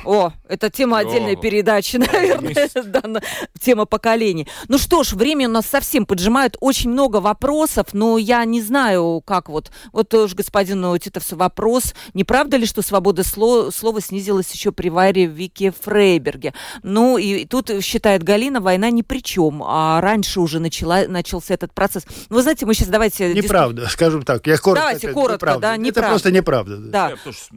[0.06, 3.22] О, это тема отдельной О, передачи, наверное, да,
[3.60, 4.48] тема поколений.
[4.68, 9.22] Ну что ж, время у нас совсем поджимает, очень много вопросов, но я не знаю,
[9.26, 14.52] как вот, вот тоже господину Титовсу вопрос, не правда ли, что свобода слова, слова снизилась
[14.52, 16.54] еще при Варе Вике Фрейберге?
[16.82, 21.74] Ну и тут считает Галина, война ни при чем, а раньше уже начала, начался этот
[21.74, 22.06] процесс.
[22.30, 23.34] Ну, вы знаете, мы сейчас давайте...
[23.34, 23.94] Неправда, диск...
[23.94, 24.82] скажем так, я коротко.
[24.82, 25.62] Давайте опять, коротко, неправда.
[25.62, 26.00] да, неправда.
[26.00, 26.78] Это просто неправда.
[26.78, 27.12] Да.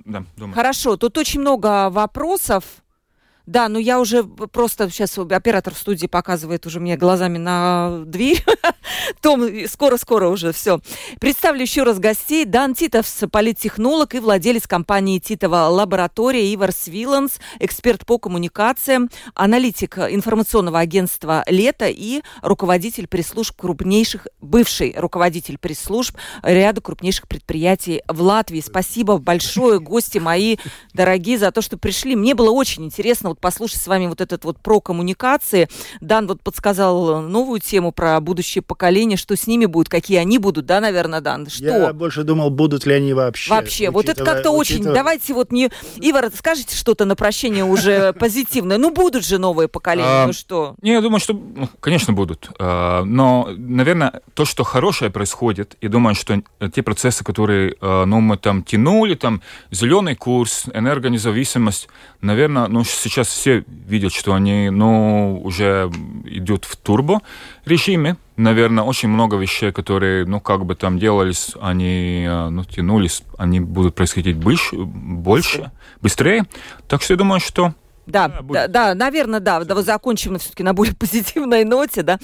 [0.04, 0.24] да.
[0.36, 2.81] да Хорошо, тут очень много вопросов вопросов.
[3.46, 8.44] Да, ну я уже просто сейчас оператор в студии показывает уже мне глазами на дверь.
[9.20, 10.80] Том, скоро-скоро уже все.
[11.20, 12.44] Представлю еще раз гостей.
[12.44, 20.78] Дан Титовс, политтехнолог и владелец компании Титова лаборатория Иварс Виланс, эксперт по коммуникациям, аналитик информационного
[20.78, 28.60] агентства «Лето» и руководитель пресс-служб крупнейших, бывший руководитель пресс-служб ряда крупнейших предприятий в Латвии.
[28.60, 30.56] Спасибо большое, гости мои
[30.92, 32.14] дорогие, за то, что пришли.
[32.14, 35.68] Мне было очень интересно вот послушать с вами вот этот вот про коммуникации.
[36.00, 40.66] Дан вот подсказал новую тему про будущее поколение, что с ними будет, какие они будут,
[40.66, 41.48] да, наверное, Дан?
[41.48, 41.64] Что?
[41.64, 43.50] Я больше думал, будут ли они вообще.
[43.50, 44.82] Вообще, вот это как-то очень...
[44.82, 45.70] Давайте вот не...
[45.96, 48.78] Ивар, скажите что-то на прощение уже позитивное.
[48.78, 50.74] Ну, будут же новые поколения, ну что?
[50.82, 52.50] Не, я думаю, что, ну, конечно, будут.
[52.58, 56.42] А, но, наверное, то, что хорошее происходит, и думаю, что
[56.74, 61.88] те процессы, которые, а, ну, мы там тянули, там, зеленый курс, энергонезависимость,
[62.20, 65.90] наверное, ну, сейчас сейчас все видят, что они, ну, уже
[66.24, 67.20] идут в турбо
[67.64, 68.16] режиме.
[68.36, 73.60] Наверное, очень много вещей, которые, ну, как бы там делались, они, э, ну, тянулись, они
[73.60, 75.70] будут происходить больше, больше
[76.00, 76.44] быстрее.
[76.88, 77.74] Так что я думаю, что
[78.06, 79.62] да, да, да, да, наверное, да.
[79.64, 82.18] Да, закончим все-таки на более позитивной ноте, да.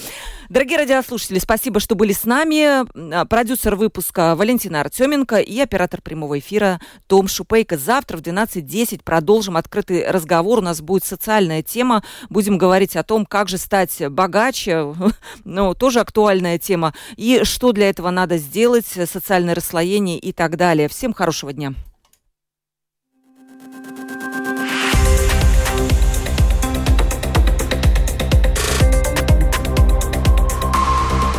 [0.48, 2.86] Дорогие радиослушатели, спасибо, что были с нами.
[3.26, 7.76] Продюсер выпуска Валентина Артеменко и оператор прямого эфира Том Шупейко.
[7.76, 10.58] Завтра в 12.10 продолжим открытый разговор.
[10.58, 12.02] У нас будет социальная тема.
[12.28, 14.94] Будем говорить о том, как же стать богаче.
[15.44, 16.94] Ну, тоже актуальная тема.
[17.16, 20.88] И что для этого надо сделать, социальное расслоение и так далее.
[20.88, 21.74] Всем хорошего дня.